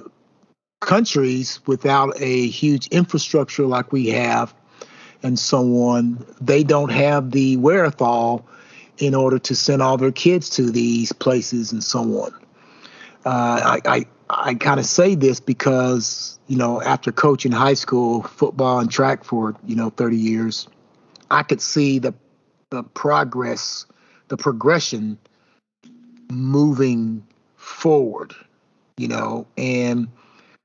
[0.85, 4.53] countries without a huge infrastructure like we have
[5.23, 8.45] and so on, they don't have the wherewithal
[8.97, 12.31] in order to send all their kids to these places and so on.
[13.25, 18.23] Uh, I, I, I kind of say this because, you know, after coaching high school
[18.23, 20.67] football and track for, you know, 30 years,
[21.31, 22.13] I could see the,
[22.69, 23.85] the progress,
[24.27, 25.17] the progression
[26.31, 28.33] moving forward,
[28.97, 30.07] you know, and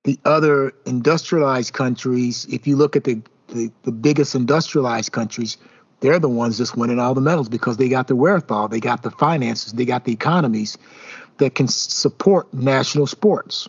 [0.08, 5.58] the other industrialized countries, if you look at the, the, the biggest industrialized countries,
[6.00, 9.02] they're the ones just winning all the medals because they got the wherewithal, they got
[9.02, 10.78] the finances, they got the economies
[11.36, 13.68] that can support national sports.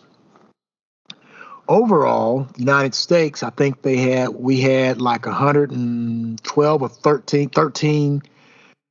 [1.68, 8.22] Overall, the United States, I think they had we had like 112 or 13, 13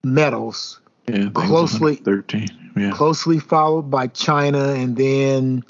[0.04, 0.80] medals.
[1.08, 2.74] Yeah, closely 13.
[2.78, 2.92] Yeah.
[2.92, 5.64] Closely followed by China and then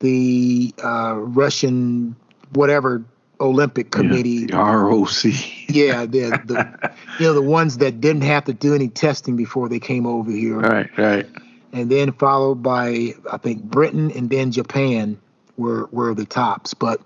[0.00, 2.16] the uh, Russian
[2.52, 3.04] whatever
[3.40, 4.46] Olympic Committee.
[4.48, 5.24] Yeah, ROC.
[5.68, 9.68] yeah, the, the you know the ones that didn't have to do any testing before
[9.68, 10.58] they came over here.
[10.58, 11.26] Right, right.
[11.72, 15.18] And then followed by I think Britain and then Japan
[15.56, 16.74] were were the tops.
[16.74, 17.00] But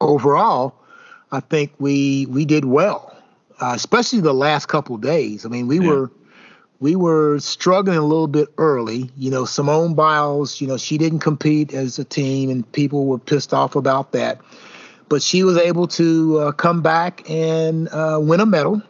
[0.00, 0.74] overall,
[1.32, 3.14] I think we we did well,
[3.60, 5.44] uh, especially the last couple days.
[5.44, 5.88] I mean, we yeah.
[5.88, 6.10] were
[6.80, 9.10] we were struggling a little bit early.
[9.16, 13.18] You know, Simone Biles, you know, she didn't compete as a team, and people were
[13.18, 14.40] pissed off about that.
[15.08, 18.82] But she was able to uh, come back and uh, win a medal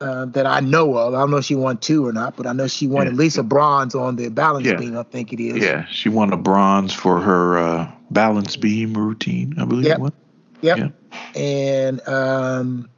[0.00, 1.14] uh, that I know of.
[1.14, 3.12] I don't know if she won two or not, but I know she won yeah.
[3.12, 4.76] at least a bronze on the balance yeah.
[4.76, 4.96] beam.
[4.96, 5.62] I think it is.
[5.62, 9.54] Yeah, she won a bronze for her uh, balance beam routine.
[9.58, 9.86] I believe.
[9.86, 10.00] Yep.
[10.62, 10.78] Yep.
[10.78, 10.88] Yeah.
[11.34, 12.90] And um,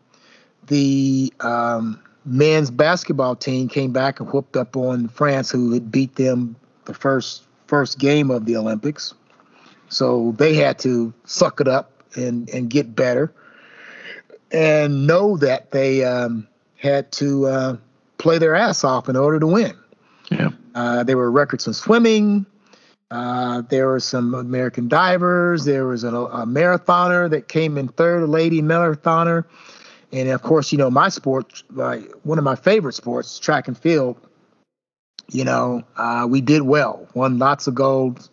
[0.67, 6.17] the um, men's basketball team came back and whooped up on France, who had beat
[6.17, 9.15] them the first first game of the Olympics.
[9.89, 13.33] So they had to suck it up and and get better,
[14.51, 16.47] and know that they um,
[16.77, 17.77] had to uh,
[18.19, 19.77] play their ass off in order to win.
[20.31, 20.51] Yeah.
[20.75, 22.47] Uh, there were records in swimming.
[23.11, 25.67] Uh, there were some American divers.
[25.67, 29.45] There was a, a marathoner that came in third, a lady marathoner.
[30.13, 33.77] And of course, you know, my sport, like one of my favorite sports, track and
[33.77, 34.17] field.
[35.31, 38.29] You know, uh, we did well, won lots of golds.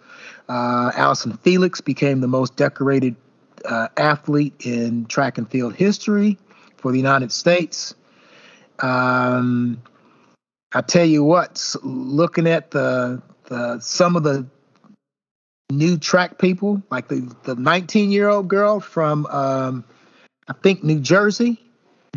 [0.50, 3.16] Uh, Allyson Felix became the most decorated
[3.64, 6.38] uh, athlete in track and field history
[6.78, 7.94] for the United States.
[8.80, 9.82] Um,
[10.74, 14.46] I tell you what, looking at the the some of the
[15.72, 19.86] new track people, like the the 19 year old girl from um,
[20.48, 21.60] I think New Jersey,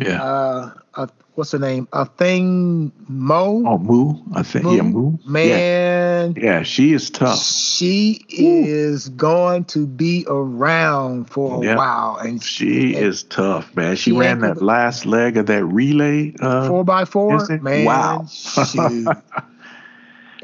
[0.01, 0.21] Yeah.
[0.23, 1.87] Uh, uh, what's her name?
[1.93, 3.63] Athing Mo.
[3.65, 4.15] Oh, Mu.
[4.33, 4.65] I think.
[4.65, 5.17] Yeah, Mu.
[5.25, 7.37] Man, Yeah, she is tough.
[7.39, 11.75] she is going to be around for a Yeah.
[11.75, 12.17] while.
[12.17, 13.95] And She and is tough, man.
[13.95, 16.33] She she ran that the- last leg of that relay.
[16.39, 17.85] Uh, four by four, man.
[17.85, 18.25] Wow.
[18.27, 19.07] shoot.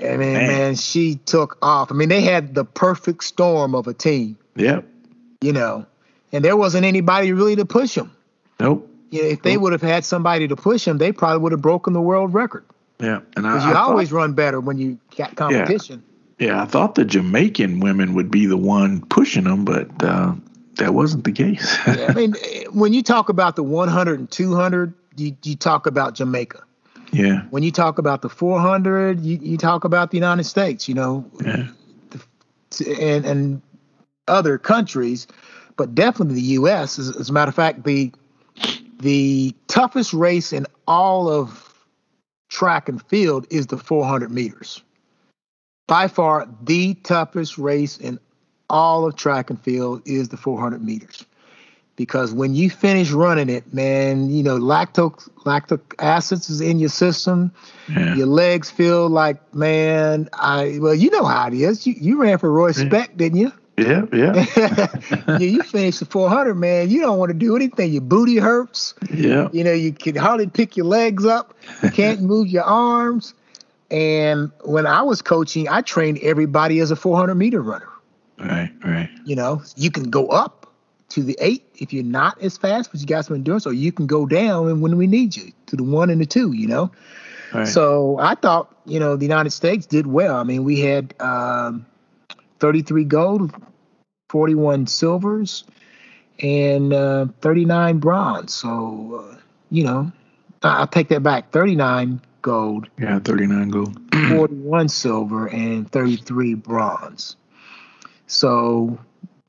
[0.01, 0.47] I mean, Man.
[0.47, 0.75] man.
[0.75, 1.91] she took off.
[1.91, 4.85] I mean, they had the perfect storm of a team, yep.
[5.41, 5.85] you know,
[6.31, 8.11] and there wasn't anybody really to push them.
[8.61, 8.88] Nope.
[9.11, 11.61] You know, if they would have had somebody to push them, they probably would have
[11.61, 12.63] broken the world record.
[12.99, 13.21] Yeah.
[13.35, 16.03] And I, Because I you thought- always run better when you got competition.
[16.37, 20.33] yeah, I thought the Jamaican women would be the one pushing them, but uh,
[20.75, 21.77] that wasn't the case.
[21.87, 22.35] Yeah, I mean,
[22.71, 26.61] when you talk about the 100 and 200, you, you talk about Jamaica.
[27.11, 27.41] yeah.
[27.49, 31.25] When you talk about the 400, you, you talk about the United States, you know,
[31.43, 31.67] Yeah.
[32.69, 33.61] t- and, and
[34.27, 35.25] other countries,
[35.77, 36.99] but definitely the U.S.
[36.99, 38.11] As, as a matter of fact, the
[38.99, 41.73] the toughest race in all of
[42.49, 44.81] track and field is the 400 meters.
[45.87, 48.19] By far, the toughest race in
[48.69, 51.25] all of track and field is the 400 meters.
[51.95, 55.11] Because when you finish running it, man, you know, lactic
[55.45, 57.51] lactic acids is in your system.
[57.89, 58.15] Yeah.
[58.15, 61.85] Your legs feel like, man, I well, you know how it is.
[61.85, 62.85] You you ran for Roy Yeah.
[62.85, 63.51] Speck, didn't you?
[63.79, 64.05] Yeah.
[64.13, 64.45] Yeah.
[65.27, 66.89] yeah, you finish the 400, man.
[66.89, 67.91] You don't want to do anything.
[67.91, 68.93] Your booty hurts.
[69.11, 69.49] yeah.
[69.51, 71.55] You know, you can hardly pick your legs up.
[71.83, 73.33] You can't move your arms.
[73.91, 77.89] And when I was coaching, I trained everybody as a 400 meter runner.
[78.37, 78.71] Right.
[78.83, 79.09] Right.
[79.25, 80.67] You know, you can go up
[81.09, 83.91] to the eight if you're not as fast, but you got some endurance, or you
[83.91, 86.53] can go down and when we need you to the one and the two.
[86.53, 86.91] You know.
[87.53, 87.67] Right.
[87.67, 90.35] So I thought, you know, the United States did well.
[90.35, 91.85] I mean, we had um,
[92.59, 93.51] 33 gold,
[94.29, 95.63] 41 silvers,
[96.41, 98.53] and uh, 39 bronze.
[98.53, 99.37] So, uh,
[99.69, 100.11] you know,
[100.63, 103.19] I- I'll take that back 39 gold, yeah.
[103.19, 103.99] Thirty nine gold.
[104.29, 107.35] 41 silver, and 33 bronze.
[108.27, 108.97] So,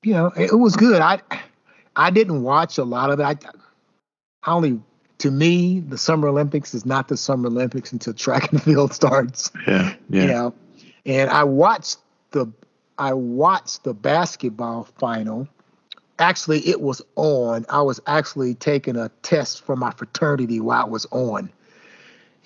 [0.03, 1.01] you know, it, it was good.
[1.01, 1.21] I
[1.97, 3.25] I didn't watch a lot of it.
[3.25, 3.37] I,
[4.43, 4.81] I only,
[5.19, 9.51] to me, the Summer Olympics is not the Summer Olympics until track and field starts.
[9.67, 9.95] Yeah.
[10.09, 10.23] Yeah.
[10.23, 10.55] You know,
[11.07, 11.99] and I watched
[12.31, 12.47] the
[13.01, 15.49] I watched the basketball final.
[16.21, 17.67] Actually, it was on.
[17.71, 21.51] I was actually taking a test for my fraternity while it was on.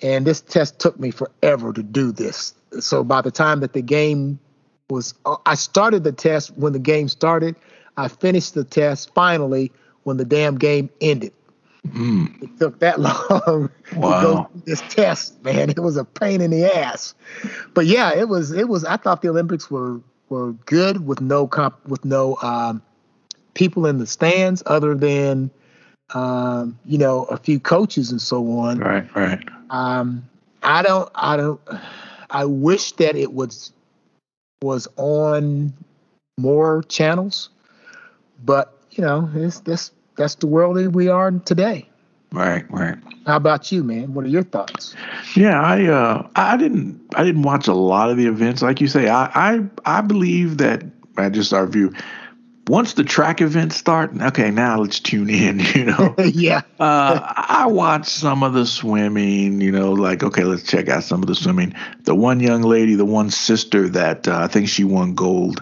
[0.01, 2.53] And this test took me forever to do this.
[2.79, 4.39] So by the time that the game
[4.89, 5.13] was
[5.45, 7.55] I started the test when the game started.
[7.97, 9.71] I finished the test finally
[10.03, 11.33] when the damn game ended.
[11.87, 12.41] Mm.
[12.43, 13.69] It took that long
[14.01, 14.21] to Wow.
[14.21, 15.69] go this test, man.
[15.69, 17.15] It was a pain in the ass.
[17.73, 21.47] But yeah, it was it was I thought the Olympics were were good with no
[21.47, 22.81] comp with no um,
[23.53, 25.49] people in the stands other than
[26.13, 28.79] um, you know a few coaches and so on.
[28.79, 29.15] Right.
[29.15, 29.43] Right.
[29.69, 30.27] Um,
[30.63, 31.61] I don't I don't
[32.29, 33.71] I wish that it was
[34.61, 35.73] was on
[36.37, 37.49] more channels,
[38.43, 41.87] but you know it's this that's the world that we are in today.
[42.35, 42.65] Right.
[42.71, 42.97] Right.
[43.25, 44.13] How about you, man?
[44.13, 44.95] What are your thoughts?
[45.35, 48.61] Yeah, I uh I didn't I didn't watch a lot of the events.
[48.61, 50.83] Like you say, I I, I believe that
[51.17, 51.93] I just our view.
[52.67, 56.15] Once the track events start, okay, now let's tune in, you know.
[56.23, 61.03] yeah, Uh, I watched some of the swimming, you know, like, okay, let's check out
[61.03, 61.75] some of the swimming.
[62.05, 65.61] The one young lady, the one sister that uh, I think she won gold.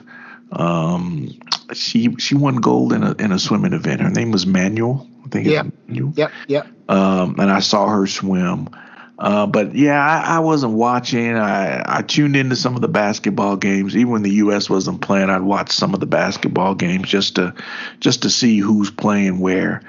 [0.54, 1.30] Um,
[1.74, 4.02] she she won gold in a in a swimming event.
[4.02, 5.08] Her name was Manuel.
[5.34, 5.64] Think Yeah.
[5.66, 6.68] it's Manuel yep, yep.
[6.88, 8.70] um, and I saw her swim.
[9.18, 11.36] Uh, but yeah, I, I wasn't watching.
[11.36, 13.96] I, I tuned into some of the basketball games.
[13.96, 14.70] Even when the U.S.
[14.70, 17.54] wasn't playing, I'd watch some of the basketball games just to
[18.00, 19.82] just to see who's playing where.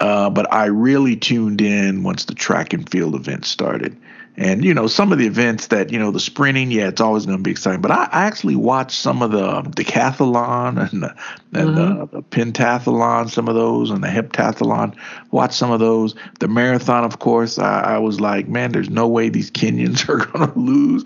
[0.00, 3.96] Uh, but I really tuned in once the track and field events started.
[4.36, 7.24] And you know some of the events that you know the sprinting, yeah, it's always
[7.24, 7.80] going to be exciting.
[7.80, 11.14] But I, I actually watched some of the um, decathlon and the,
[11.52, 14.96] and the, the pentathlon, some of those, and the heptathlon.
[15.30, 16.16] Watched some of those.
[16.40, 20.26] The marathon, of course, I, I was like, man, there's no way these Kenyans are
[20.26, 21.04] going to lose.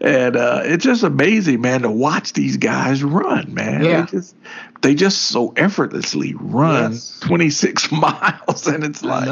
[0.00, 3.84] And uh, it's just amazing, man, to watch these guys run, man.
[3.84, 4.00] Yeah.
[4.02, 4.36] They just
[4.82, 7.20] they just so effortlessly run Yes.
[7.20, 9.28] 26 miles, and it's like.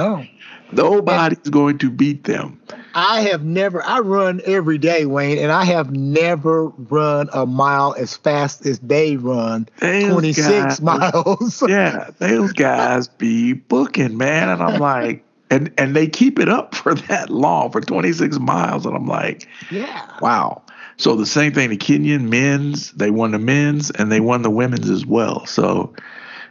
[0.72, 2.60] Nobody's going to beat them.
[2.94, 3.82] I have never.
[3.82, 8.78] I run every day, Wayne, and I have never run a mile as fast as
[8.80, 9.68] they run.
[9.78, 11.62] Those Twenty six guys- miles.
[11.68, 14.50] yeah, those guys be booking, man.
[14.50, 18.84] And I'm like, and and they keep it up for that long, for 26 miles.
[18.84, 20.06] And I'm like, yeah.
[20.20, 20.62] wow.
[20.98, 24.50] So the same thing, the Kenyan men's, they won the men's and they won the
[24.50, 25.46] women's as well.
[25.46, 25.94] So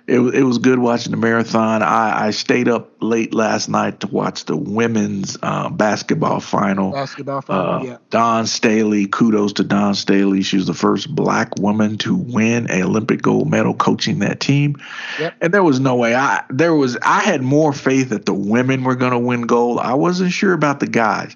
[0.08, 1.84] it, it was good watching the marathon.
[1.84, 6.91] I, I stayed up late last night to watch the women's uh, basketball final.
[6.91, 7.97] Basketball final, uh, yeah.
[8.10, 10.41] Dawn Staley, kudos to Dawn Staley.
[10.41, 14.76] She was the first black woman to win a Olympic gold medal coaching that team.
[15.20, 15.36] Yep.
[15.41, 18.84] And there was no way I there was I had more faith that the women
[18.84, 19.80] were going to win gold.
[19.80, 21.36] I wasn't sure about the guys.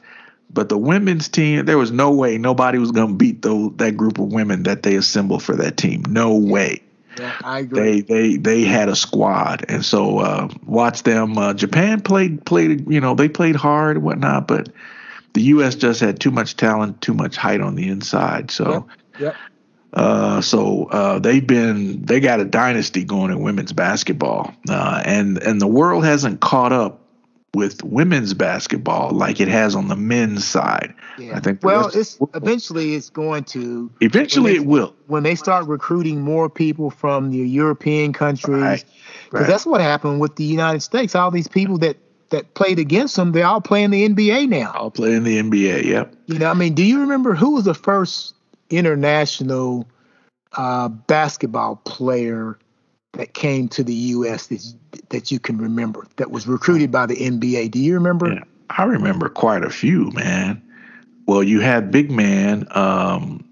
[0.52, 3.98] But the women's team, there was no way nobody was going to beat those, that
[3.98, 6.04] group of women that they assembled for that team.
[6.08, 6.82] No way.
[7.20, 8.02] Yeah, I agree.
[8.02, 11.38] They they they had a squad, and so uh, watch them.
[11.38, 14.70] Uh, Japan played played you know they played hard and whatnot, but
[15.34, 15.76] the U.S.
[15.76, 18.52] just had too much talent, too much height on the inside.
[18.52, 18.88] So.
[19.20, 19.20] Yep.
[19.20, 19.36] yep.
[19.94, 25.38] Uh, so uh, they've been they got a dynasty going in women's basketball, uh, and
[25.38, 27.05] and the world hasn't caught up
[27.56, 30.94] with women's basketball like it has on the men's side.
[31.18, 31.38] Yeah.
[31.38, 31.64] I think.
[31.64, 33.90] Well, it's eventually it's going to.
[34.02, 34.96] Eventually, they, it will.
[35.08, 38.84] When they start recruiting more people from the European countries, because
[39.32, 39.40] right.
[39.40, 39.48] right.
[39.48, 41.16] that's what happened with the United States.
[41.16, 41.98] All these people that
[42.30, 44.74] that played against them, they're all playing the NBA now.
[44.76, 45.86] All playing the NBA.
[45.86, 46.14] Yep.
[46.28, 48.36] You know, I mean, do you remember who was the first
[48.70, 49.88] international
[50.58, 52.58] uh, basketball player
[53.16, 54.48] that came to the U.S.
[54.48, 54.74] that
[55.10, 57.72] that you can remember that was recruited by the NBA?
[57.72, 58.34] Do you remember?
[58.34, 60.62] Yeah, I remember quite a few, man.
[61.28, 63.44] Well, you had big man um,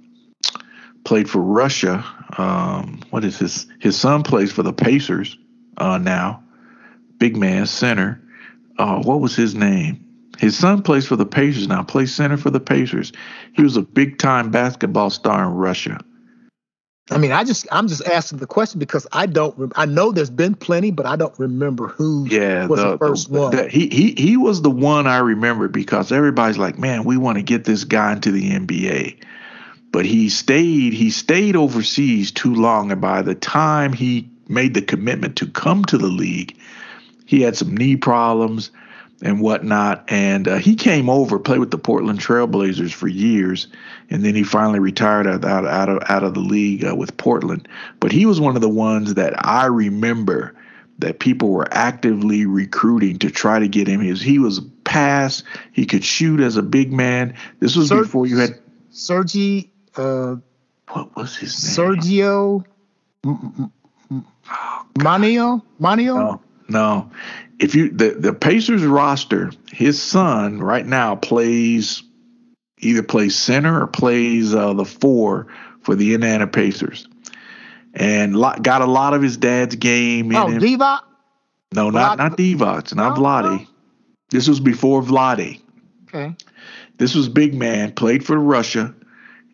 [1.04, 2.06] played for Russia.
[2.38, 5.38] Um, what is his his son plays for the Pacers
[5.78, 6.44] uh, now.
[7.18, 8.22] Big man center.
[8.78, 10.00] Uh, what was his name?
[10.40, 11.84] His son plays for the Pacers now.
[11.84, 13.12] Plays center for the Pacers.
[13.54, 16.00] He was a big time basketball star in Russia.
[17.12, 20.30] I mean, I just I'm just asking the question because I don't I know there's
[20.30, 23.56] been plenty, but I don't remember who yeah, was the, the first the, one.
[23.56, 27.38] The, he he he was the one I remember because everybody's like, man, we want
[27.38, 29.18] to get this guy into the NBA,
[29.92, 34.82] but he stayed he stayed overseas too long, and by the time he made the
[34.82, 36.58] commitment to come to the league,
[37.26, 38.72] he had some knee problems
[39.22, 40.04] and whatnot.
[40.10, 43.68] And uh, he came over, played with the Portland Trailblazers for years,
[44.10, 47.16] and then he finally retired out, out, out of out of the league uh, with
[47.18, 47.68] Portland.
[48.00, 50.56] But he was one of the ones that I remember
[51.00, 54.02] that people were actively recruiting to try to get him.
[54.02, 57.36] His he was pass, he could shoot as a big man.
[57.60, 58.60] This was Ser- before you had
[58.92, 59.72] Sergi.
[59.96, 60.36] Uh,
[60.90, 61.96] what was his name?
[61.96, 62.66] Sergio.
[63.26, 63.72] M-
[64.96, 65.64] Manio?
[65.80, 66.40] Manio?
[66.68, 67.10] No
[67.60, 72.04] if you the, the Pacers roster, his son right now plays
[72.80, 75.48] either plays center or plays uh, the four
[75.82, 77.08] for the Indiana Pacers,
[77.94, 80.32] and got a lot of his dad's game.
[80.32, 80.62] In oh, him.
[80.62, 81.02] Divac?
[81.74, 83.68] No, not not Divac, not oh, Vlade.
[84.30, 85.62] This was before Vlade.
[86.08, 86.36] Okay.
[86.98, 88.94] This was big man, played for Russia,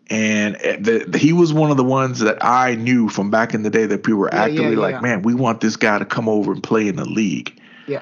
[0.09, 3.53] and eh, the, the, he was one of the ones that I knew from back
[3.53, 4.77] in the day that people were yeah, actively yeah, yeah.
[4.79, 7.59] like, man, we want this guy to come over and play in the league.
[7.87, 8.01] Yeah.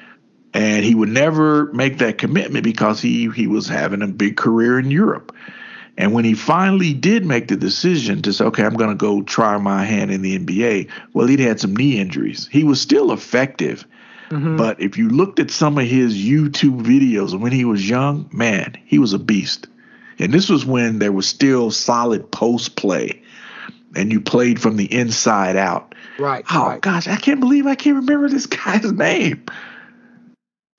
[0.54, 4.78] And he would never make that commitment because he he was having a big career
[4.78, 5.34] in Europe.
[5.98, 9.22] And when he finally did make the decision to say, okay, I'm going to go
[9.22, 12.48] try my hand in the NBA, well, he'd had some knee injuries.
[12.52, 13.84] He was still effective.
[14.30, 14.56] Mm-hmm.
[14.56, 18.78] But if you looked at some of his YouTube videos when he was young, man,
[18.84, 19.66] he was a beast.
[20.18, 23.22] And this was when there was still solid post play
[23.94, 25.94] and you played from the inside out.
[26.18, 26.44] Right.
[26.52, 26.80] Oh, right.
[26.80, 29.44] gosh, I can't believe I can't remember this guy's name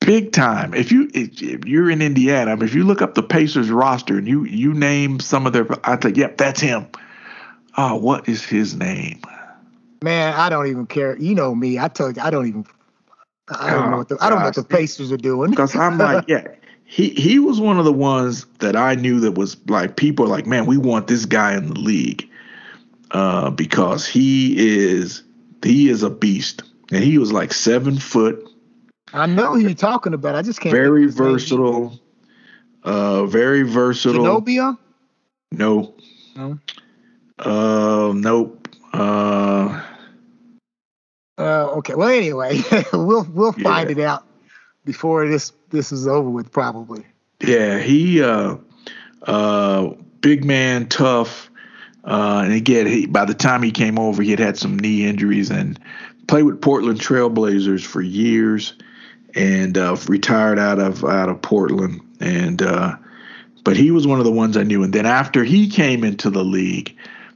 [0.09, 0.73] big time.
[0.73, 4.17] If you if, you're in Indiana, I mean, if you look up the Pacers roster
[4.17, 6.87] and you you name some of their, I think, yep, that's him.
[7.77, 9.21] Oh, what is his name?
[10.03, 11.15] Man, I don't even care.
[11.17, 11.77] You know me.
[11.77, 12.65] I tell you, I don't even.
[13.49, 15.51] I don't oh, know what the I don't know what the Pacers are doing.
[15.51, 16.47] Because I'm like, yeah,
[16.89, 20.29] he he was one of the ones that I knew that was like people are
[20.29, 22.27] like, man, we want this guy in the league,
[23.11, 25.23] uh, because he is
[25.63, 28.43] he is a beast, and he was like seven foot,
[29.13, 30.35] I know who you're talking about.
[30.35, 30.73] I just can't.
[30.73, 31.99] Very versatile.
[32.83, 34.23] Uh, very versatile.
[34.23, 34.77] Ginobili?
[35.51, 35.95] No.
[36.35, 36.59] No.
[37.39, 38.67] Uh, nope.
[38.93, 39.83] Uh.
[41.37, 41.95] Uh, okay.
[41.95, 42.61] Well, anyway,
[42.93, 43.95] we'll we'll find yeah.
[43.95, 44.25] it out
[44.85, 47.05] before this this is over with, probably.
[47.41, 48.57] Yeah, he uh,
[49.23, 49.89] uh,
[50.21, 51.49] big man, tough,
[52.03, 55.05] uh, and again, he, by the time he came over, he had had some knee
[55.05, 55.79] injuries and
[56.27, 58.73] played with Portland Trailblazers for years
[59.35, 62.01] and uh, retired out of out of Portland.
[62.19, 62.95] And uh,
[63.63, 64.83] but he was one of the ones I knew.
[64.83, 66.95] And then after he came into the league,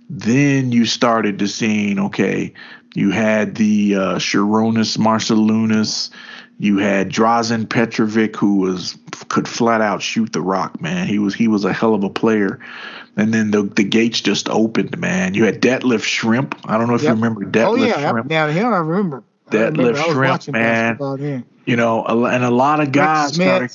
[0.09, 2.53] then you started to seeing okay,
[2.95, 6.09] you had the uh, Sarunas Marciulionis,
[6.59, 8.97] you had Drazen Petrovic, who was
[9.29, 11.07] could flat out shoot the rock, man.
[11.07, 12.59] He was he was a hell of a player.
[13.15, 15.33] And then the the gates just opened, man.
[15.33, 16.59] You had Detlef Schrempf.
[16.65, 17.09] I don't know if yep.
[17.09, 18.11] you remember Detlef oh, yeah.
[18.11, 18.31] Schrempf.
[18.31, 19.23] Yeah, him I remember.
[19.49, 21.45] Detlef Schrempf, man.
[21.65, 23.71] You know, and a lot of guys started.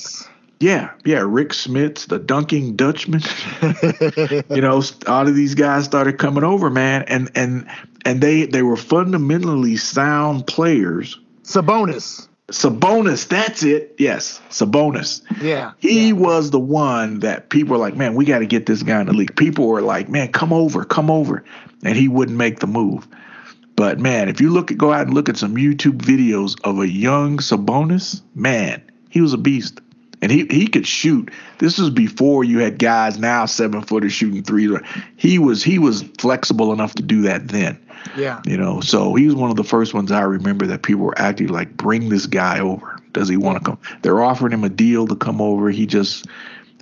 [0.60, 3.20] Yeah, yeah, Rick Smits, the dunking Dutchman.
[4.50, 7.68] you know, all of these guys started coming over, man, and and
[8.04, 11.20] and they they were fundamentally sound players.
[11.44, 12.27] Sabonis.
[12.50, 13.96] Sabonis, that's it.
[13.98, 15.20] Yes, Sabonis.
[15.42, 15.72] Yeah.
[15.78, 16.12] He yeah.
[16.14, 19.06] was the one that people were like, man, we got to get this guy in
[19.06, 19.36] the league.
[19.36, 21.44] People were like, man, come over, come over.
[21.84, 23.06] And he wouldn't make the move.
[23.76, 26.80] But man, if you look at go out and look at some YouTube videos of
[26.80, 29.80] a young Sabonis, man, he was a beast.
[30.20, 31.30] And he, he could shoot.
[31.58, 34.76] This was before you had guys now seven footers shooting three.
[35.16, 37.78] He was he was flexible enough to do that then.
[38.16, 38.40] Yeah.
[38.44, 41.18] You know, so he was one of the first ones I remember that people were
[41.18, 42.98] acting like, bring this guy over.
[43.12, 43.78] Does he want to come?
[44.02, 45.70] They're offering him a deal to come over.
[45.70, 46.26] He just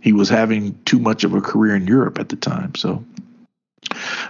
[0.02, 2.74] he was having too much of a career in Europe at the time.
[2.74, 3.04] So,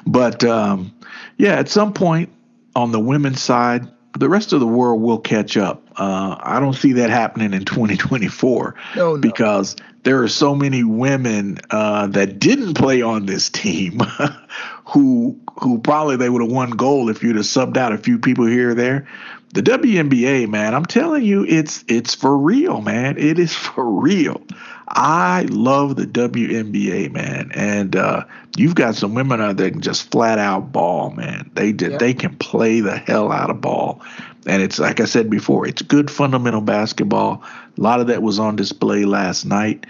[0.07, 0.95] but um,
[1.37, 2.31] yeah, at some point
[2.75, 3.89] on the women's side,
[4.19, 5.83] the rest of the world will catch up.
[5.97, 9.19] Uh, I don't see that happening in 2024 no, no.
[9.19, 14.01] because there are so many women uh, that didn't play on this team
[14.87, 18.19] who who probably they would have won gold if you'd have subbed out a few
[18.19, 19.09] people here or there.
[19.55, 23.17] The WNBA, man, I'm telling you, it's it's for real, man.
[23.17, 24.43] It is for real.
[24.89, 28.25] I love the WNBA, man, and uh,
[28.57, 31.51] you've got some women out there that can just flat out ball, man.
[31.55, 32.01] They did, yep.
[32.01, 34.01] they can play the hell out of ball,
[34.47, 37.43] and it's like I said before, it's good fundamental basketball.
[37.77, 39.87] A lot of that was on display last night.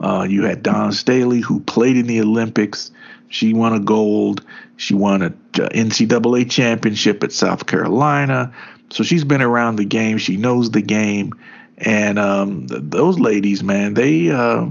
[0.00, 2.90] Uh, you had Dawn Staley, who played in the Olympics.
[3.28, 4.44] She won a gold.
[4.76, 8.52] She won a NCAA championship at South Carolina.
[8.90, 10.18] So she's been around the game.
[10.18, 11.34] She knows the game.
[11.78, 14.66] And um, th- those ladies, man, they uh,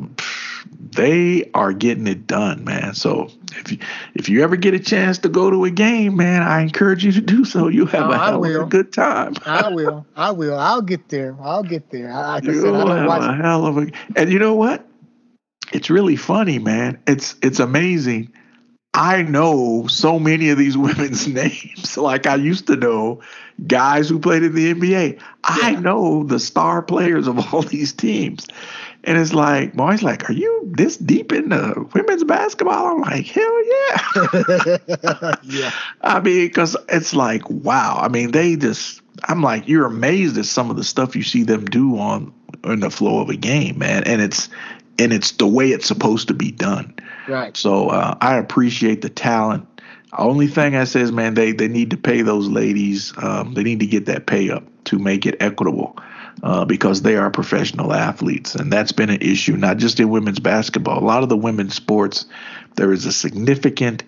[0.92, 2.94] they are getting it done, man.
[2.94, 3.78] So if you
[4.16, 7.12] if you ever get a chance to go to a game, man, I encourage you
[7.14, 7.68] to do so.
[7.68, 9.36] You have oh, a hell of a good time.
[9.46, 10.06] I will.
[10.16, 10.58] I will.
[10.58, 11.36] I'll get there.
[11.42, 12.12] I'll get there.
[12.14, 13.92] Like I said, I have a hell of a.
[14.16, 14.86] And you know what?
[15.72, 17.00] It's really funny, man.
[17.08, 18.34] It's it's amazing.
[18.94, 23.22] I know so many of these women's names, like I used to know
[23.68, 25.16] guys who played in the NBA.
[25.16, 25.22] Yeah.
[25.44, 28.48] I know the star players of all these teams.
[29.06, 32.88] And it's like, boys, like, are you this deep into women's basketball?
[32.88, 34.78] I'm like, hell yeah.
[35.44, 35.72] yeah.
[36.02, 37.98] I mean, because it's like, wow.
[38.02, 41.44] I mean, they just, I'm like, you're amazed at some of the stuff you see
[41.44, 42.34] them do on
[42.66, 44.04] in the flow of a game, man.
[44.04, 44.50] And it's,
[45.00, 46.94] and it's the way it's supposed to be done.
[47.28, 47.56] Right.
[47.56, 49.66] So uh, I appreciate the talent.
[50.18, 53.14] Only thing I say is, man, they they need to pay those ladies.
[53.18, 55.98] Um, they need to get that pay up to make it equitable,
[56.44, 60.40] uh, because they are professional athletes, and that's been an issue not just in women's
[60.40, 61.00] basketball.
[61.00, 62.26] A lot of the women's sports,
[62.76, 64.04] there is a significant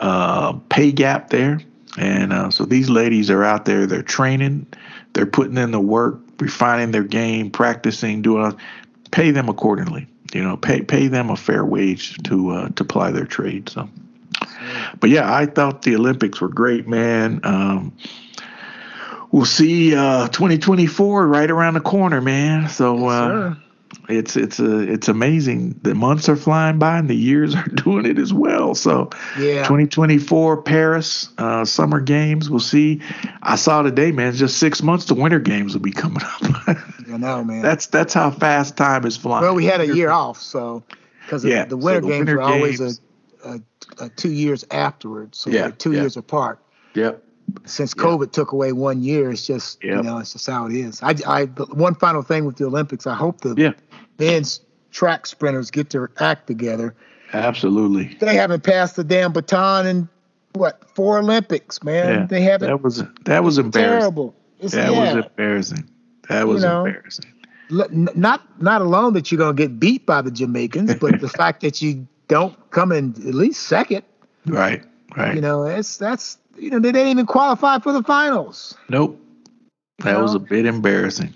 [0.00, 1.60] uh, pay gap there,
[1.98, 3.86] and uh, so these ladies are out there.
[3.86, 4.66] They're training,
[5.12, 8.56] they're putting in the work, refining their game, practicing, doing.
[9.12, 13.10] Pay them accordingly you know, pay pay them a fair wage to uh, to ply
[13.10, 13.68] their trade.
[13.68, 13.88] So,
[15.00, 17.40] but yeah, I thought the Olympics were great, man.
[17.42, 17.96] Um,
[19.36, 22.70] we'll see uh, 2024 right around the corner, man.
[22.70, 23.54] So uh,
[24.08, 25.78] it's it's a uh, it's amazing.
[25.82, 28.74] The months are flying by and the years are doing it as well.
[28.74, 32.48] So yeah, 2024 Paris uh, Summer Games.
[32.48, 33.02] We'll see.
[33.42, 34.28] I saw today, man.
[34.28, 35.04] It's just six months.
[35.04, 36.42] The Winter Games will be coming up.
[37.12, 37.60] I know, man.
[37.60, 39.44] That's that's how fast time is flying.
[39.44, 40.82] Well, we had a year off, so
[41.20, 42.92] because yeah, the Winter so the Games winter were always a,
[43.44, 43.60] a,
[43.98, 46.00] a, two years afterwards, so yeah, two yeah.
[46.00, 46.58] years apart.
[46.94, 47.25] Yep
[47.64, 49.96] since COVID took away one year, it's just yep.
[49.96, 51.02] you know it's just how it is.
[51.02, 53.72] I, I one final thing with the Olympics, I hope the yeah.
[54.18, 56.94] men's track sprinters get their act together.
[57.32, 58.16] Absolutely.
[58.20, 60.08] They haven't passed the damn baton in
[60.54, 62.08] what four Olympics, man.
[62.08, 62.26] Yeah.
[62.26, 62.68] They haven't.
[62.68, 64.00] That was that was embarrassing.
[64.00, 64.34] Terrible.
[64.60, 65.14] It's, that yeah.
[65.14, 65.90] was embarrassing.
[66.28, 67.32] That was you know, embarrassing.
[67.68, 71.82] Not not alone that you're gonna get beat by the Jamaicans, but the fact that
[71.82, 74.02] you don't come in at least second.
[74.46, 74.82] Right.
[75.16, 75.34] Right.
[75.34, 78.76] You know, it's that's you know, they didn't even qualify for the finals.
[78.88, 79.20] Nope.
[79.98, 80.36] That you was know?
[80.36, 81.32] a bit embarrassing.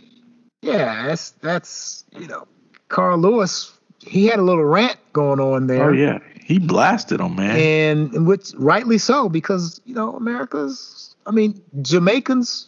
[0.62, 2.46] Yeah, that's that's you know,
[2.88, 3.72] Carl Lewis.
[4.00, 5.90] He had a little rant going on there.
[5.90, 7.56] Oh yeah, he blasted him, man.
[7.56, 11.14] And, and which rightly so because you know America's.
[11.26, 12.66] I mean, Jamaicans.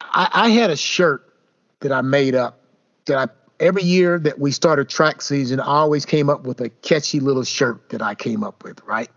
[0.00, 1.26] I, I had a shirt
[1.80, 2.60] that I made up
[3.06, 6.68] that I every year that we started track season, I always came up with a
[6.68, 9.08] catchy little shirt that I came up with, right?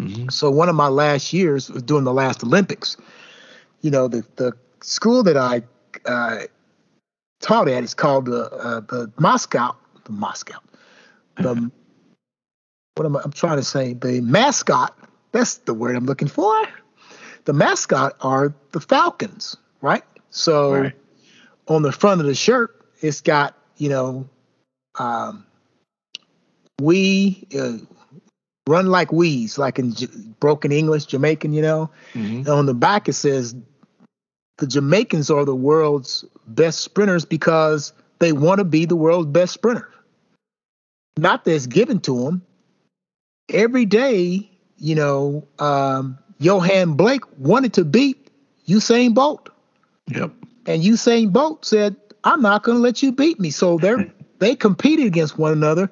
[0.00, 0.28] Mm-hmm.
[0.30, 2.96] So one of my last years was doing the last Olympics.
[3.82, 5.62] You know, the the school that I
[6.06, 6.44] uh,
[7.40, 10.58] taught at is called the uh, the Moscow the Moscow
[11.36, 11.70] the
[12.94, 13.20] what am I?
[13.24, 14.96] I'm trying to say the mascot.
[15.32, 16.54] That's the word I'm looking for.
[17.44, 20.02] The mascot are the Falcons, right?
[20.30, 20.94] So Right.
[21.68, 24.28] on the front of the shirt, it's got you know,
[24.98, 25.46] um,
[26.80, 27.78] we uh,
[28.70, 30.06] run like we's, like in J-
[30.40, 31.52] broken English, Jamaican.
[31.52, 32.38] You know, Mhm.
[32.38, 33.54] and on the back it says
[34.58, 39.52] the Jamaicans are the world's best sprinters because they want to be the world's best
[39.54, 39.88] sprinter.
[41.18, 42.42] Not that it's given to them.
[43.52, 48.28] Every day, you know, um, Yohan Blake wanted to beat
[48.68, 49.50] Usain Bolt,
[50.08, 50.30] Yep.
[50.66, 53.94] and Usain Bolt said, "I'm not going to let you beat me." So they
[54.38, 55.90] they competed against one another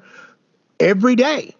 [0.80, 1.54] every day.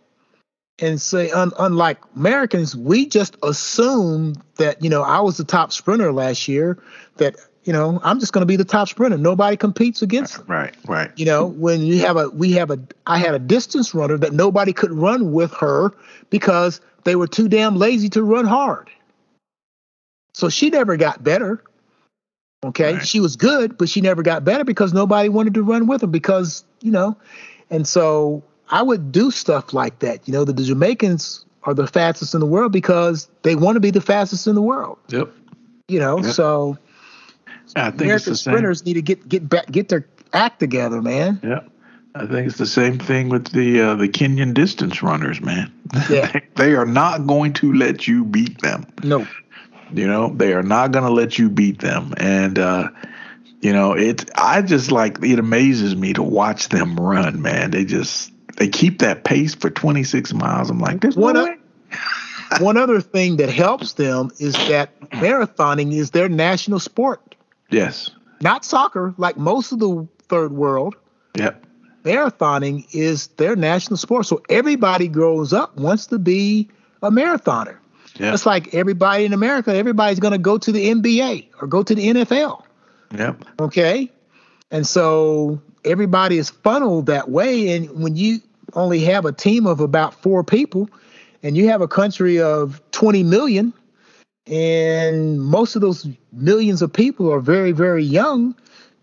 [0.81, 5.72] And say, un, unlike Americans, we just assume that you know I was the top
[5.72, 6.79] sprinter last year.
[7.16, 9.18] That you know I'm just going to be the top sprinter.
[9.18, 10.47] Nobody competes against them.
[10.47, 10.74] Right.
[10.87, 11.11] Right.
[11.16, 14.33] You know, when you have a we have a I had a distance runner that
[14.33, 15.93] nobody could run with her
[16.31, 18.89] because they were too damn lazy to run hard.
[20.35, 21.62] So she never got better.
[22.64, 23.07] Okay, Right.
[23.07, 26.07] she was good, but she never got better because nobody wanted to run with her
[26.07, 27.16] because you know,
[27.70, 30.27] and so I would do stuff like that.
[30.27, 33.81] You know, the, the Jamaicans are the fastest in the world because they want to
[33.81, 34.99] be the fastest in the world.
[35.09, 35.31] Yep.
[35.89, 36.33] You know, Yep.
[36.35, 36.79] so
[37.77, 38.53] I think it's American the same.
[38.53, 41.41] sprinters need to get get back get their act together, man.
[41.43, 41.61] Yeah.
[42.14, 45.73] I think it's the same thing with the uh, the Kenyan distance runners, man.
[46.11, 46.41] Yeah.
[46.57, 48.87] they are not going to let you beat them.
[49.03, 49.27] No.
[49.93, 52.12] You know, they are not going to let you beat them.
[52.19, 52.89] And uh
[53.61, 57.71] you know, it I just like it amazes me to watch them run, man.
[57.71, 60.69] They just they keep that pace for 26 miles.
[60.71, 61.57] I'm like, there's What no.
[62.61, 67.35] One other thing that helps them is that marathoning is their national sport,
[67.71, 68.11] Yes.
[68.41, 70.97] not soccer like most of the third world.
[71.37, 71.65] Yep.
[72.05, 74.27] Marathoning is their national sport.
[74.27, 76.69] So everybody grows up wants to be
[77.03, 77.77] a marathoner.
[78.17, 78.35] Yep.
[78.35, 81.95] It's like everybody in America, everybody's going to go to the NBA or go to
[81.95, 82.63] the NFL.
[83.17, 83.45] Yep.
[83.61, 84.11] Okay.
[84.71, 87.77] And so everybody is funneled that way.
[87.77, 88.41] And when you
[88.79, 90.89] only have a team of about four people
[91.43, 93.72] and you have a country of 20 million,
[94.47, 98.55] and most of those millions of people are very, very young,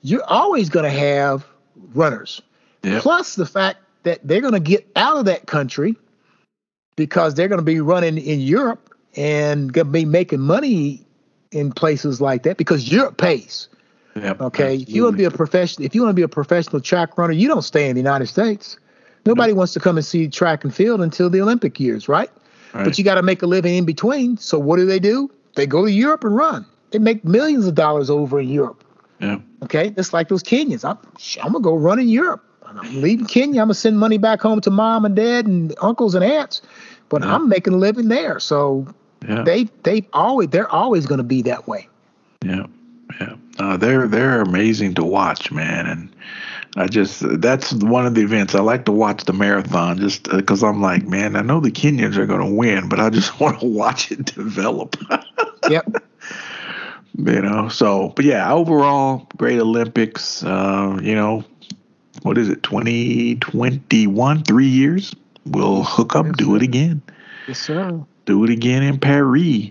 [0.02, 1.46] you're always going to have
[1.94, 2.42] runners.
[2.84, 3.02] Yep.
[3.02, 5.96] Plus the fact that they're going to get out of that country
[6.96, 11.06] because they're going to be running in Europe and going to be making money
[11.52, 13.70] in places like that because Europe pays.
[14.16, 14.42] Yep.
[14.42, 16.82] Okay, if you want to be a professional, if you want to be a professional
[16.82, 18.78] track runner, you don't stay in the United States.
[19.26, 22.30] Nobody wants to come and see track and field until the Olympic years, right?
[22.74, 22.84] Right.
[22.84, 24.38] But you got to make a living in between.
[24.38, 25.32] So what do they do?
[25.56, 26.66] They go to Europe and run.
[26.92, 28.84] They make millions of dollars over in Europe.
[29.20, 29.40] Yeah.
[29.64, 30.84] Okay, It's like those Kenyans.
[30.84, 30.98] I'm,
[31.44, 32.44] I'm gonna go run in Europe.
[32.66, 33.62] I'm leaving Kenya.
[33.62, 36.62] I'm gonna send money back home to mom and dad and uncles and aunts,
[37.10, 37.34] but Yeah.
[37.34, 38.40] I'm making a living there.
[38.40, 38.86] So
[39.28, 39.44] Yeah.
[39.44, 41.88] they they always they're always gonna be that way.
[42.44, 42.66] Yeah,
[43.22, 43.36] yeah.
[43.58, 46.10] Uh, they're they're amazing to watch, man, and
[46.78, 50.62] I just that's one of the events I like to watch the marathon just because
[50.64, 53.60] I'm like, man, I know the Kenyans are going to win, but I just want
[53.62, 54.96] to watch it develop.
[55.70, 55.96] Yep.
[57.18, 60.44] you know, so but yeah, overall, great Olympics.
[60.44, 61.44] Uh, you know,
[62.22, 64.44] what is it, 2021?
[64.44, 65.16] Three years.
[65.46, 66.56] We'll hook up, Yes, do sir.
[66.58, 67.02] it again
[67.48, 68.06] yes, sir.
[68.26, 69.70] do it again in Paris.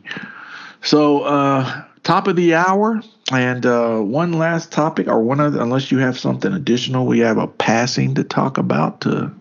[0.82, 3.00] So, uh, top of the hour,
[3.32, 7.38] and uh, one last topic, or one other, unless you have something additional, we have
[7.38, 9.32] a passing to talk about to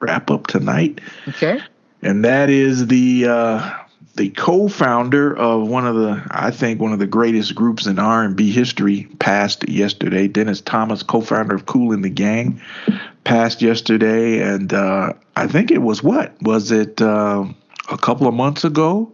[0.00, 1.60] wrap up tonight, Okay.
[2.02, 3.70] and that is the uh,
[4.16, 8.50] the co-founder of one of the, I think, one of the greatest groups in R&B
[8.52, 10.28] history, passed yesterday.
[10.28, 12.60] Dennis Thomas, co-founder of Kool and the Gang,
[13.24, 17.46] passed yesterday, and uh, I think it was what was it uh,
[17.90, 19.10] a couple of months ago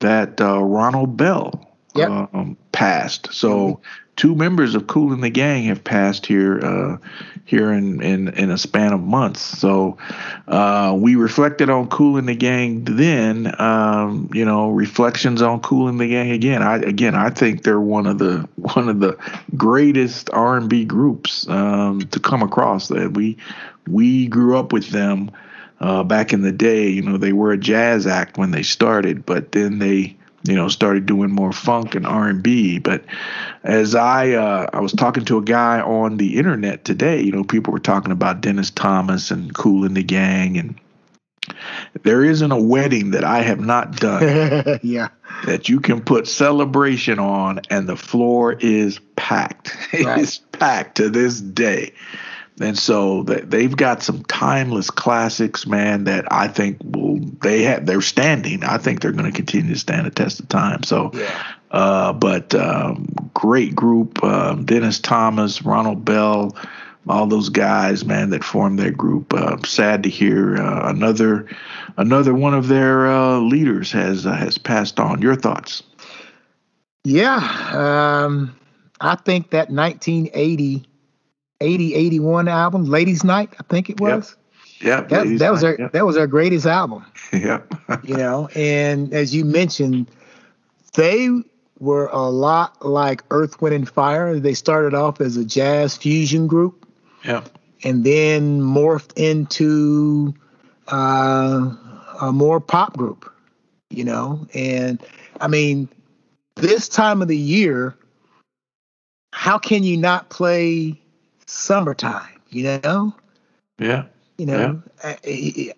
[0.00, 2.08] that uh, Ronald Bell Yep.
[2.10, 3.32] um, passed.
[3.32, 3.80] So
[4.18, 6.98] two members of Kool and the Gang have passed here uh,
[7.44, 9.40] here in, in in a span of months.
[9.40, 9.96] So
[10.48, 13.54] uh, we reflected on Kool and the Gang then.
[13.60, 16.62] Um, you know, reflections on Cool in the Gang again.
[16.62, 19.16] I again I think they're one of the one of the
[19.56, 22.88] greatest R and B groups um, to come across.
[22.88, 23.38] That we
[23.86, 25.30] we grew up with them
[25.80, 26.88] uh, back in the day.
[26.88, 30.17] You know, they were a jazz act when they started, but then they
[30.48, 33.04] you know started doing more funk and R&B but
[33.64, 37.44] as I uh, I was talking to a guy on the internet today you know
[37.44, 40.80] people were talking about Dennis Thomas and Kool and the Gang and
[42.02, 45.08] there isn't a wedding that I have not done yeah.
[45.46, 49.76] that you can put celebration on and the floor is packed.
[49.92, 50.20] Right.
[50.20, 51.92] It's packed to this day.
[52.60, 57.86] And so th- they've got some timeless classics, man, that I think will they have
[57.86, 58.64] they're standing.
[58.64, 60.82] I think they're going to continue to stand the test of time.
[60.82, 61.42] So Yeah.
[61.70, 64.18] uh, but um, great group.
[64.22, 66.56] Uh, Dennis Thomas, Ronald Bell,
[67.08, 69.32] all those guys, man, that formed that group.
[69.32, 71.46] Uh, sad to hear uh, another
[71.96, 75.22] another one of their uh, leaders has uh, has passed on.
[75.22, 75.82] Your thoughts?
[77.04, 77.36] Yeah,
[77.72, 78.54] um,
[79.00, 80.84] I think that 1980,
[81.60, 84.36] 80, 81 album, Ladies Night, I think it was.
[84.80, 85.08] Yep.
[85.08, 85.92] That, that was our yep.
[85.92, 87.04] that was our greatest album.
[87.32, 87.74] Yep.
[88.04, 90.10] you know, and as you mentioned,
[90.94, 91.28] they
[91.78, 94.38] were a lot like Earth, Wind, and Fire.
[94.38, 96.88] They started off as a jazz fusion group.
[97.24, 97.44] Yeah.
[97.84, 100.34] And then morphed into
[100.88, 101.76] uh,
[102.20, 103.32] a more pop group,
[103.90, 104.46] you know.
[104.54, 105.04] And
[105.40, 105.88] I mean,
[106.56, 107.94] this time of the year,
[109.32, 111.00] how can you not play
[111.48, 112.40] summertime?
[112.50, 113.14] You know.
[113.78, 114.04] Yeah.
[114.38, 115.72] You know, yeah.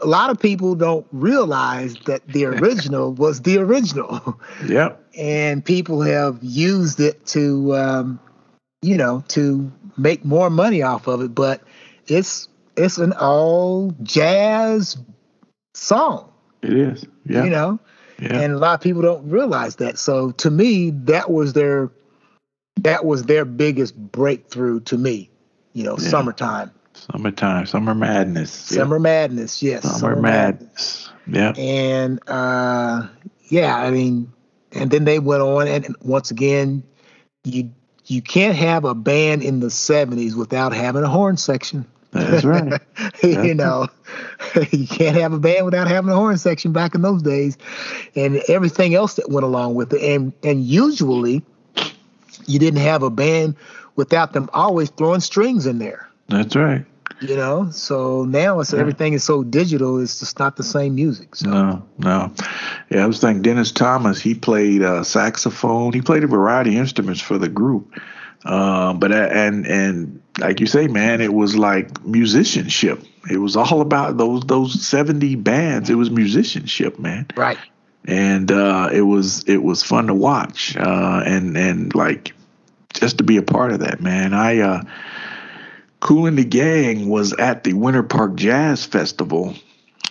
[0.00, 4.40] a lot of people don't realize that the original was the original.
[4.66, 4.92] Yeah.
[5.16, 8.20] And people have used it to, um,
[8.82, 11.34] you know, to make more money off of it.
[11.34, 11.62] But
[12.06, 14.96] it's it's an all jazz
[15.74, 16.32] song.
[16.62, 17.04] It is.
[17.26, 17.44] Yeah.
[17.44, 17.80] You know,
[18.20, 18.40] yeah.
[18.40, 19.98] and a lot of people don't realize that.
[19.98, 21.90] So to me, that was their
[22.76, 25.30] that was their biggest breakthrough to me.
[25.72, 26.08] You know, yeah.
[26.08, 26.70] summertime.
[26.94, 28.52] Summertime, summer madness.
[28.52, 29.82] Summer madness, yes.
[29.82, 31.10] Summer, summer madness.
[31.26, 31.56] madness.
[31.56, 31.62] Yeah.
[31.62, 33.08] And uh,
[33.48, 34.32] yeah, I mean,
[34.72, 36.82] and then they went on, and once again,
[37.44, 37.70] you
[38.06, 41.86] you can't have a band in the '70s without having a horn section.
[42.12, 42.80] That's right.
[43.22, 43.88] you know,
[44.70, 47.58] you can't have a band without having a horn section back in those days,
[48.14, 50.02] and everything else that went along with it.
[50.02, 51.42] And and usually,
[52.46, 53.56] you didn't have a band
[53.96, 56.08] without them always throwing strings in there.
[56.28, 56.84] That's right.
[57.20, 58.80] You know, so now it's yeah.
[58.80, 60.00] everything is so digital.
[60.00, 61.36] It's just not the same music.
[61.36, 61.48] So.
[61.48, 62.32] No, no.
[62.90, 64.20] Yeah, I was thinking Dennis Thomas.
[64.20, 65.92] He played uh, saxophone.
[65.92, 67.98] He played a variety of instruments for the group.
[68.44, 73.02] Uh, but and and like you say, man, it was like musicianship.
[73.30, 75.88] It was all about those those seventy bands.
[75.88, 77.26] It was musicianship, man.
[77.36, 77.58] Right.
[78.06, 82.34] And uh, it was it was fun to watch, uh, and and like
[82.92, 84.34] just to be a part of that, man.
[84.34, 84.82] I uh,
[86.00, 89.54] Kool and the Gang was at the Winter Park Jazz Festival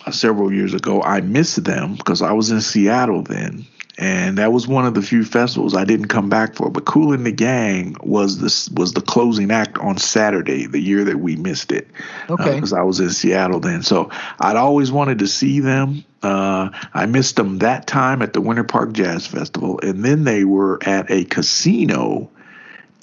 [0.04, 1.00] uh, several years ago.
[1.02, 3.64] I missed them because I was in Seattle then,
[3.96, 6.68] and that was one of the few festivals I didn't come back for.
[6.68, 11.04] But Kool and the Gang was this was the closing act on Saturday, the year
[11.04, 11.88] that we missed it.
[12.28, 12.54] Uh, okay.
[12.56, 16.04] Because uh, I was in Seattle then, so I'd always wanted to see them.
[16.22, 20.44] Uh, I missed them that time at the Winter Park Jazz Festival, and then they
[20.44, 22.30] were at a casino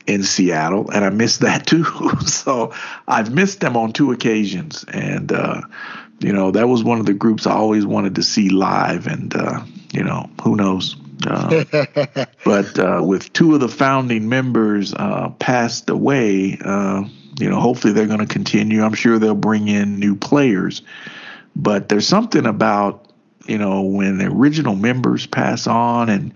[0.07, 1.85] in Seattle, and I missed that too.
[2.25, 2.73] so
[3.07, 5.61] I've missed them on two occasions, and uh,
[6.19, 9.33] you know that was one of the groups I always wanted to see live, and
[9.33, 9.61] uh,
[9.91, 10.95] you know who knows.
[11.27, 11.63] Uh,
[12.45, 17.03] but uh, with two of the founding members uh, passed away, uh,
[17.39, 18.83] you know, hopefully they're going to continue.
[18.83, 20.81] I'm sure they'll bring in new players,
[21.55, 23.07] but there's something about
[23.47, 26.33] you know when the original members pass on and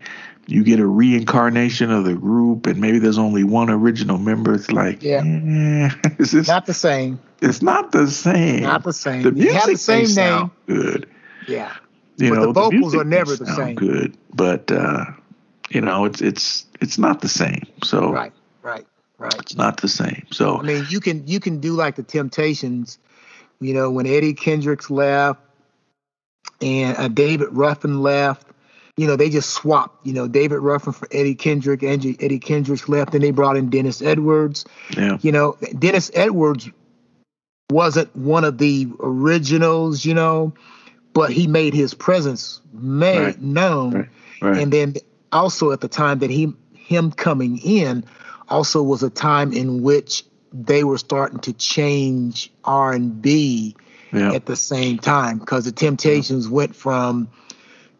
[0.48, 4.72] you get a reincarnation of the group and maybe there's only one original member it's
[4.72, 5.18] like yeah.
[5.18, 5.90] eh,
[6.20, 7.20] it's just, not the same.
[7.42, 8.64] It's not the same.
[8.64, 9.24] Not the same.
[9.24, 10.52] The music you have the same name.
[10.68, 11.10] good.
[11.48, 11.76] Yeah
[12.18, 15.06] you but know the vocals the are never the same good but uh
[15.70, 18.86] you know it's it's it's not the same so right right
[19.18, 22.04] right it's not the same so i mean you can you can do like the
[22.04, 23.00] temptations
[23.60, 25.40] you know when eddie kendricks left
[26.62, 28.48] and uh, david ruffin left
[28.98, 32.88] you know, they just swapped, you know, David Ruffin for Eddie Kendrick, Angie, Eddie Kendrick
[32.88, 34.66] left, and they brought in Dennis Edwards.
[34.96, 35.18] Yeah.
[35.22, 36.70] You know, Dennis Edwards
[37.70, 40.54] wasn't one of the originals, you know,
[41.16, 43.42] but he made his presence made right.
[43.42, 43.94] known.
[43.94, 44.10] Right.
[44.42, 44.62] Right.
[44.62, 44.96] And then
[45.32, 48.04] also at the time that he him coming in
[48.50, 53.76] also was a time in which they were starting to change R and B
[54.14, 54.34] yeah.
[54.34, 56.54] at the same time because the Temptations yeah.
[56.54, 57.30] went from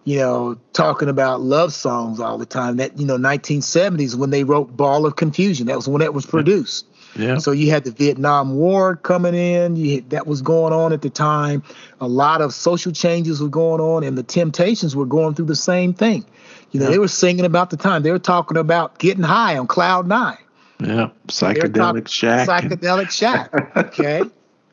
[0.04, 2.78] you know, talking about love songs all the time.
[2.78, 6.28] That you know, 1970s when they wrote "Ball of Confusion." That was when that was
[6.28, 6.86] produced.
[7.16, 7.38] Yeah.
[7.38, 9.76] So you had the Vietnam War coming in.
[9.76, 11.64] You, that was going on at the time.
[12.02, 15.56] A lot of social changes were going on, and the Temptations were going through the
[15.56, 16.26] same thing.
[16.72, 16.92] You know, yeah.
[16.92, 18.04] they were singing about the time.
[18.04, 20.38] They were talking about getting high on cloud nine.
[20.80, 22.48] Yeah, psychedelic shack.
[22.48, 23.52] Psychedelic shack.
[23.78, 24.24] Okay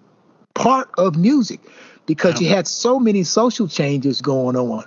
[0.54, 1.62] part of music
[2.06, 2.50] because yeah.
[2.50, 4.86] you had so many social changes going on.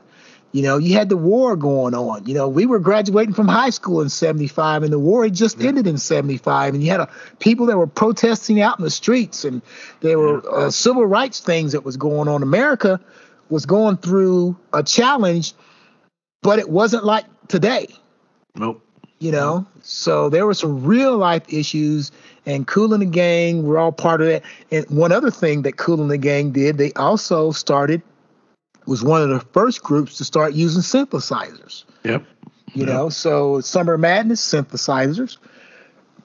[0.53, 2.27] You know, you had the war going on.
[2.27, 5.59] You know, we were graduating from high school in 75 and the war had just
[5.59, 5.69] yeah.
[5.69, 9.45] ended in 75 and you had a, people that were protesting out in the streets
[9.45, 9.61] and
[10.01, 12.43] there were uh, civil rights things that was going on.
[12.43, 12.99] America
[13.51, 15.53] was going through a challenge,
[16.43, 17.87] but it wasn't like today.
[18.55, 18.83] Nope.
[19.21, 22.13] You know, so there were some real life issues,
[22.47, 24.45] and Kool and the Gang were all part of that.
[24.71, 28.01] And one other thing that Kool and the Gang did, they also started
[28.89, 31.85] was one of the first groups to start using synthesizers.
[32.05, 32.25] Yep.
[32.75, 32.89] You yep.
[32.89, 35.39] know, so Summer Madness synthesizers,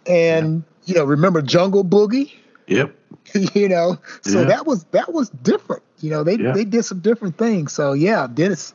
[0.08, 0.88] and yep.
[0.88, 2.34] you know, remember Jungle Boogie?
[2.68, 2.96] Yep.
[3.54, 4.48] you know, so yeah.
[4.48, 5.84] that was that was different.
[6.00, 7.72] You know, they they did some different things.
[7.72, 8.74] So yeah, Dennis,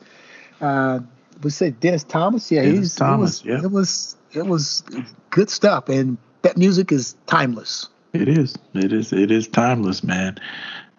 [0.61, 0.99] uh,
[1.43, 2.51] we said Dennis Thomas.
[2.51, 3.43] Yeah, Dennis Thomas.
[3.45, 4.83] It was, it was it was
[5.29, 7.87] good stuff, and that music is timeless.
[8.13, 8.55] It is.
[8.73, 9.13] It is.
[9.13, 10.39] It is timeless, man.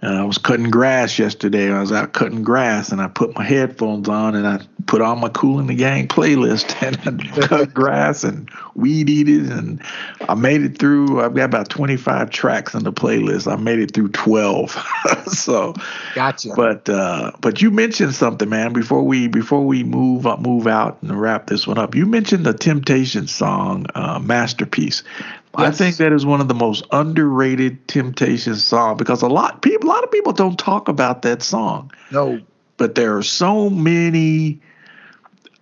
[0.03, 1.71] Uh, I was cutting grass yesterday.
[1.71, 5.21] I was out cutting grass, and I put my headphones on, and I put on
[5.21, 9.83] my Kool and the Gang playlist, and I cut grass and weed eated, and
[10.27, 11.21] I made it through.
[11.21, 13.51] I've got about twenty five tracks on the playlist.
[13.51, 14.77] I made it through twelve.
[15.27, 15.75] so,
[16.15, 16.51] gotcha.
[16.57, 18.73] But uh, but you mentioned something, man.
[18.73, 22.47] Before we before we move up, move out and wrap this one up, you mentioned
[22.47, 25.03] the Temptation song, uh, "Masterpiece."
[25.59, 25.75] Yes.
[25.75, 29.89] I think that is one of the most underrated Temptation song because a lot people,
[29.89, 31.91] a lot of people don't talk about that song.
[32.13, 32.41] No,
[32.77, 34.61] but there are so many.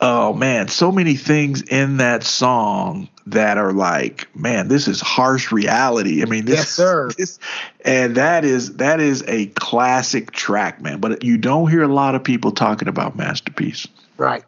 [0.00, 5.50] Oh man, so many things in that song that are like, man, this is harsh
[5.50, 6.22] reality.
[6.22, 7.10] I mean, this, yes, sir.
[7.18, 7.38] This,
[7.84, 11.00] and that is that is a classic track, man.
[11.00, 13.88] But you don't hear a lot of people talking about masterpiece.
[14.18, 14.44] Right,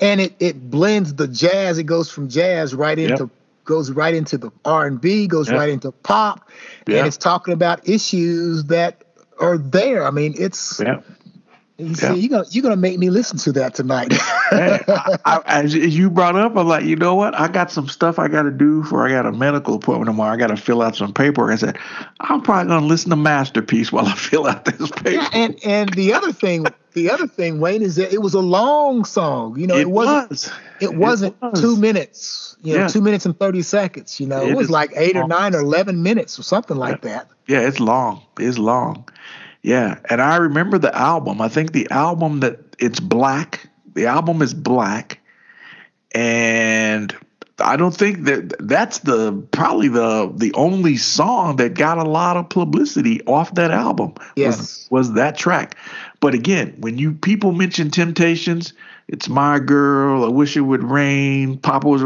[0.00, 1.76] and it it blends the jazz.
[1.76, 3.30] It goes from jazz right into yep
[3.68, 6.48] goes right into the R&B, goes right into pop,
[6.86, 9.04] and it's talking about issues that
[9.38, 10.04] are there.
[10.06, 10.80] I mean, it's
[11.78, 14.12] you see, you're gonna you're gonna make me listen to that tonight.
[14.50, 17.38] hey, I, I, as you brought up, I'm like, you know what?
[17.38, 19.06] I got some stuff I got to do for.
[19.06, 20.32] I got a medical appointment tomorrow.
[20.32, 21.52] I got to fill out some paperwork.
[21.52, 21.78] I said,
[22.18, 25.10] I'm probably gonna listen to Masterpiece while I fill out this paper.
[25.10, 28.40] Yeah, and and the other thing, the other thing, Wayne, is that it was a
[28.40, 29.56] long song.
[29.56, 30.30] You know, it, it wasn't.
[30.30, 30.52] Was.
[30.80, 31.60] It wasn't it was.
[31.60, 32.56] two minutes.
[32.60, 32.88] You know, yeah.
[32.88, 34.18] two minutes and thirty seconds.
[34.18, 35.26] You know, it, it was like eight long.
[35.26, 37.10] or nine or eleven minutes or something like yeah.
[37.10, 37.28] that.
[37.46, 38.22] Yeah, it's long.
[38.36, 39.08] It's long.
[39.62, 41.40] Yeah, and I remember the album.
[41.40, 43.68] I think the album that it's black.
[43.94, 45.20] The album is black,
[46.12, 47.14] and
[47.60, 52.36] I don't think that that's the probably the the only song that got a lot
[52.36, 54.14] of publicity off that album.
[54.36, 55.76] Yes, was, was that track.
[56.20, 58.72] But again, when you people mention Temptations,
[59.08, 60.24] it's my girl.
[60.24, 61.58] I wish it would rain.
[61.58, 62.02] Papa was.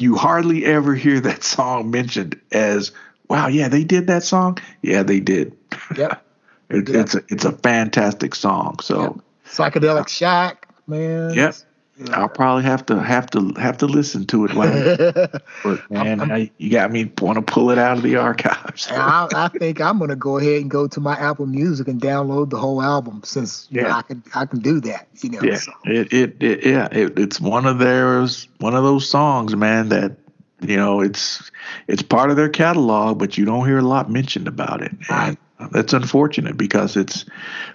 [0.00, 2.92] You hardly ever hear that song mentioned as,
[3.28, 5.56] "Wow, yeah, they did that song." Yeah, they did.
[5.96, 6.24] Yep.
[6.70, 7.00] It, yeah.
[7.00, 8.78] It's a, it's a fantastic song.
[8.80, 11.34] So Psychedelic Shack, man.
[11.34, 11.54] Yep.
[11.98, 12.20] Yeah.
[12.20, 14.54] I'll probably have to have to have to listen to it.
[15.64, 18.86] but man, I'm, I, you got me want to pull it out of the archives.
[18.88, 22.50] I, I, think I'm gonna go ahead and go to my Apple Music and download
[22.50, 23.82] the whole album since yeah.
[23.82, 25.08] You know, I can I can do that.
[25.22, 25.40] You know.
[25.42, 25.56] Yeah.
[25.56, 25.72] So.
[25.86, 29.88] It, it, it yeah it, it's one of theirs one of those songs, man.
[29.88, 30.12] That
[30.60, 31.50] you know it's
[31.88, 34.92] it's part of their catalog, but you don't hear a lot mentioned about it.
[35.10, 35.36] Right.
[35.72, 37.24] That's unfortunate because it's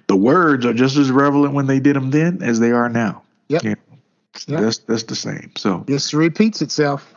[0.07, 3.23] the words are just as relevant when they did them then as they are now.
[3.49, 3.63] Yep.
[3.63, 3.79] Know, yep.
[4.47, 5.51] That's that's the same.
[5.57, 7.13] So this repeats itself.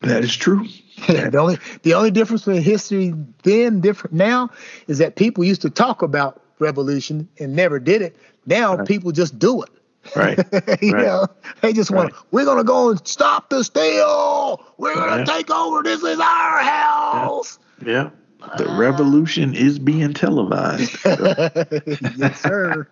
[0.00, 0.66] That is true.
[1.08, 4.50] Yeah, the only the only difference between history then different now
[4.86, 8.16] is that people used to talk about revolution and never did it.
[8.46, 8.86] Now right.
[8.86, 9.70] people just do it.
[10.14, 10.38] Right.
[10.82, 11.04] you right.
[11.04, 11.26] know,
[11.60, 12.22] they just want right.
[12.30, 14.64] we're gonna go and stop the steal.
[14.76, 15.24] We're gonna yeah.
[15.24, 15.82] take over.
[15.82, 17.58] This is our house.
[17.84, 17.92] Yeah.
[17.92, 18.10] yeah.
[18.56, 20.96] The revolution is being televised.
[21.04, 22.88] yes, sir.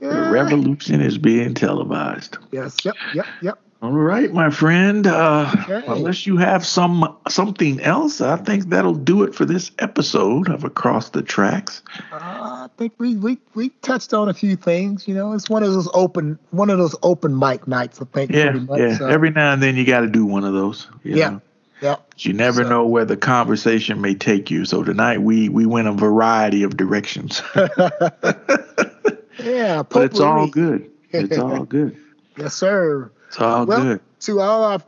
[0.00, 2.38] The revolution is being televised.
[2.52, 2.76] Yes.
[2.84, 2.94] Yep.
[3.14, 3.26] Yep.
[3.42, 3.58] Yep.
[3.80, 5.06] All right, my friend.
[5.06, 5.84] Uh, okay.
[5.86, 10.64] Unless you have some something else, I think that'll do it for this episode of
[10.64, 11.82] Across the Tracks.
[12.12, 15.06] Uh, I think we, we we touched on a few things.
[15.06, 18.02] You know, it's one of those open one of those open mic nights.
[18.02, 18.32] I think.
[18.32, 18.58] Yeah.
[18.76, 18.96] Yeah.
[18.96, 19.06] So.
[19.06, 20.88] Every now and then you got to do one of those.
[21.04, 21.30] yeah.
[21.30, 21.42] Know?
[21.80, 21.96] Yeah.
[22.18, 22.68] You never so.
[22.68, 24.64] know where the conversation may take you.
[24.64, 27.42] So tonight we we went a variety of directions.
[29.38, 30.90] yeah, but it's all good.
[31.10, 31.96] It's all good.
[32.36, 33.10] yes, sir.
[33.28, 34.00] It's all well, good.
[34.20, 34.80] To all our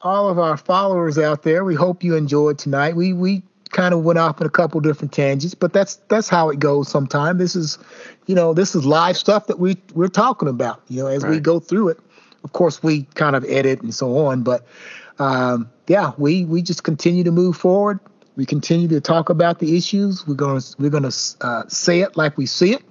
[0.00, 2.94] all of our followers out there, we hope you enjoyed tonight.
[2.94, 6.50] We we kind of went off in a couple different tangents, but that's that's how
[6.50, 7.38] it goes sometimes.
[7.38, 7.78] This is,
[8.26, 10.82] you know, this is live stuff that we we're talking about.
[10.88, 11.30] You know, as right.
[11.30, 12.00] we go through it.
[12.44, 14.64] Of course, we kind of edit and so on, but
[15.18, 17.98] um, yeah, we we just continue to move forward.
[18.36, 20.26] We continue to talk about the issues.
[20.26, 21.10] We're gonna we're gonna
[21.40, 22.82] uh, say it like we see it,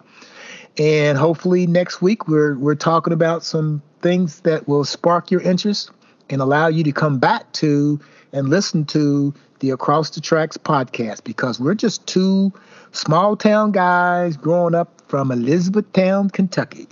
[0.77, 5.91] and hopefully next week we're we're talking about some things that will spark your interest
[6.29, 7.99] and allow you to come back to
[8.33, 12.51] and listen to the Across the Tracks podcast because we're just two
[12.91, 16.87] small town guys growing up from Elizabethtown, Kentucky.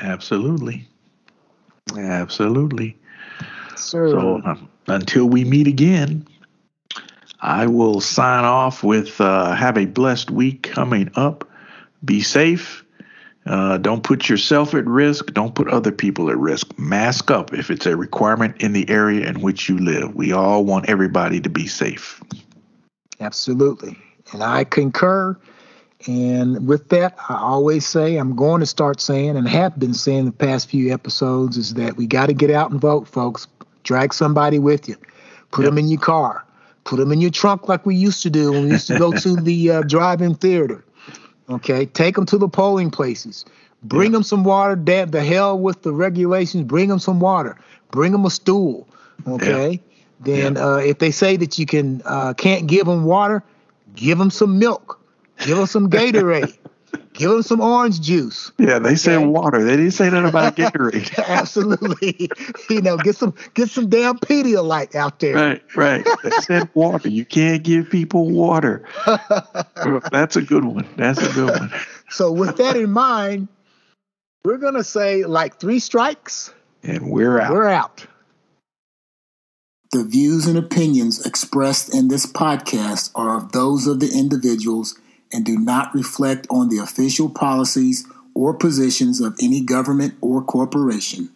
[0.00, 0.88] Absolutely.
[1.96, 2.96] Absolutely.
[3.76, 4.10] Sir.
[4.10, 6.26] So um, until we meet again,
[7.40, 11.48] I will sign off with uh, have a blessed week coming up.
[12.04, 12.84] Be safe.
[13.46, 15.32] Uh, don't put yourself at risk.
[15.32, 16.78] Don't put other people at risk.
[16.78, 20.14] Mask up if it's a requirement in the area in which you live.
[20.14, 22.22] We all want everybody to be safe.
[23.20, 23.96] Absolutely.
[24.32, 25.36] And I concur.
[26.06, 30.26] And with that, I always say, I'm going to start saying, and have been saying
[30.26, 33.48] the past few episodes, is that we got to get out and vote, folks.
[33.84, 34.96] Drag somebody with you.
[35.50, 35.70] Put yep.
[35.70, 36.44] them in your car.
[36.84, 39.12] Put them in your trunk like we used to do when we used to go
[39.12, 40.84] to the uh, drive-in theater.
[41.50, 43.44] Okay, take them to the polling places.
[43.82, 44.16] Bring yeah.
[44.16, 44.76] them some water.
[44.76, 46.64] Dad, the hell with the regulations.
[46.64, 47.56] Bring them some water.
[47.90, 48.88] Bring them a stool.
[49.26, 49.72] Okay.
[49.72, 49.78] Yeah.
[50.20, 50.56] Then.
[50.56, 53.42] Uh, if they say that you can uh, can't give them water,
[53.94, 55.00] give them some milk.
[55.44, 56.56] Give them some Gatorade.
[57.18, 58.52] Give them some orange juice.
[58.58, 58.94] Yeah, they okay?
[58.94, 59.64] said water.
[59.64, 61.18] They didn't say nothing about Gatorade.
[61.26, 62.30] Absolutely.
[62.70, 65.34] you know, get some get some damn Pedialyte out there.
[65.34, 66.06] Right, right.
[66.22, 67.08] They said water.
[67.08, 68.84] You can't give people water.
[70.12, 70.86] That's a good one.
[70.96, 71.72] That's a good one.
[72.08, 73.48] So with that in mind,
[74.44, 76.54] we're gonna say like three strikes.
[76.84, 77.50] And we're out.
[77.50, 78.06] We're out.
[79.90, 84.96] The views and opinions expressed in this podcast are of those of the individuals
[85.32, 91.30] and do not reflect on the official policies or positions of any government or corporation.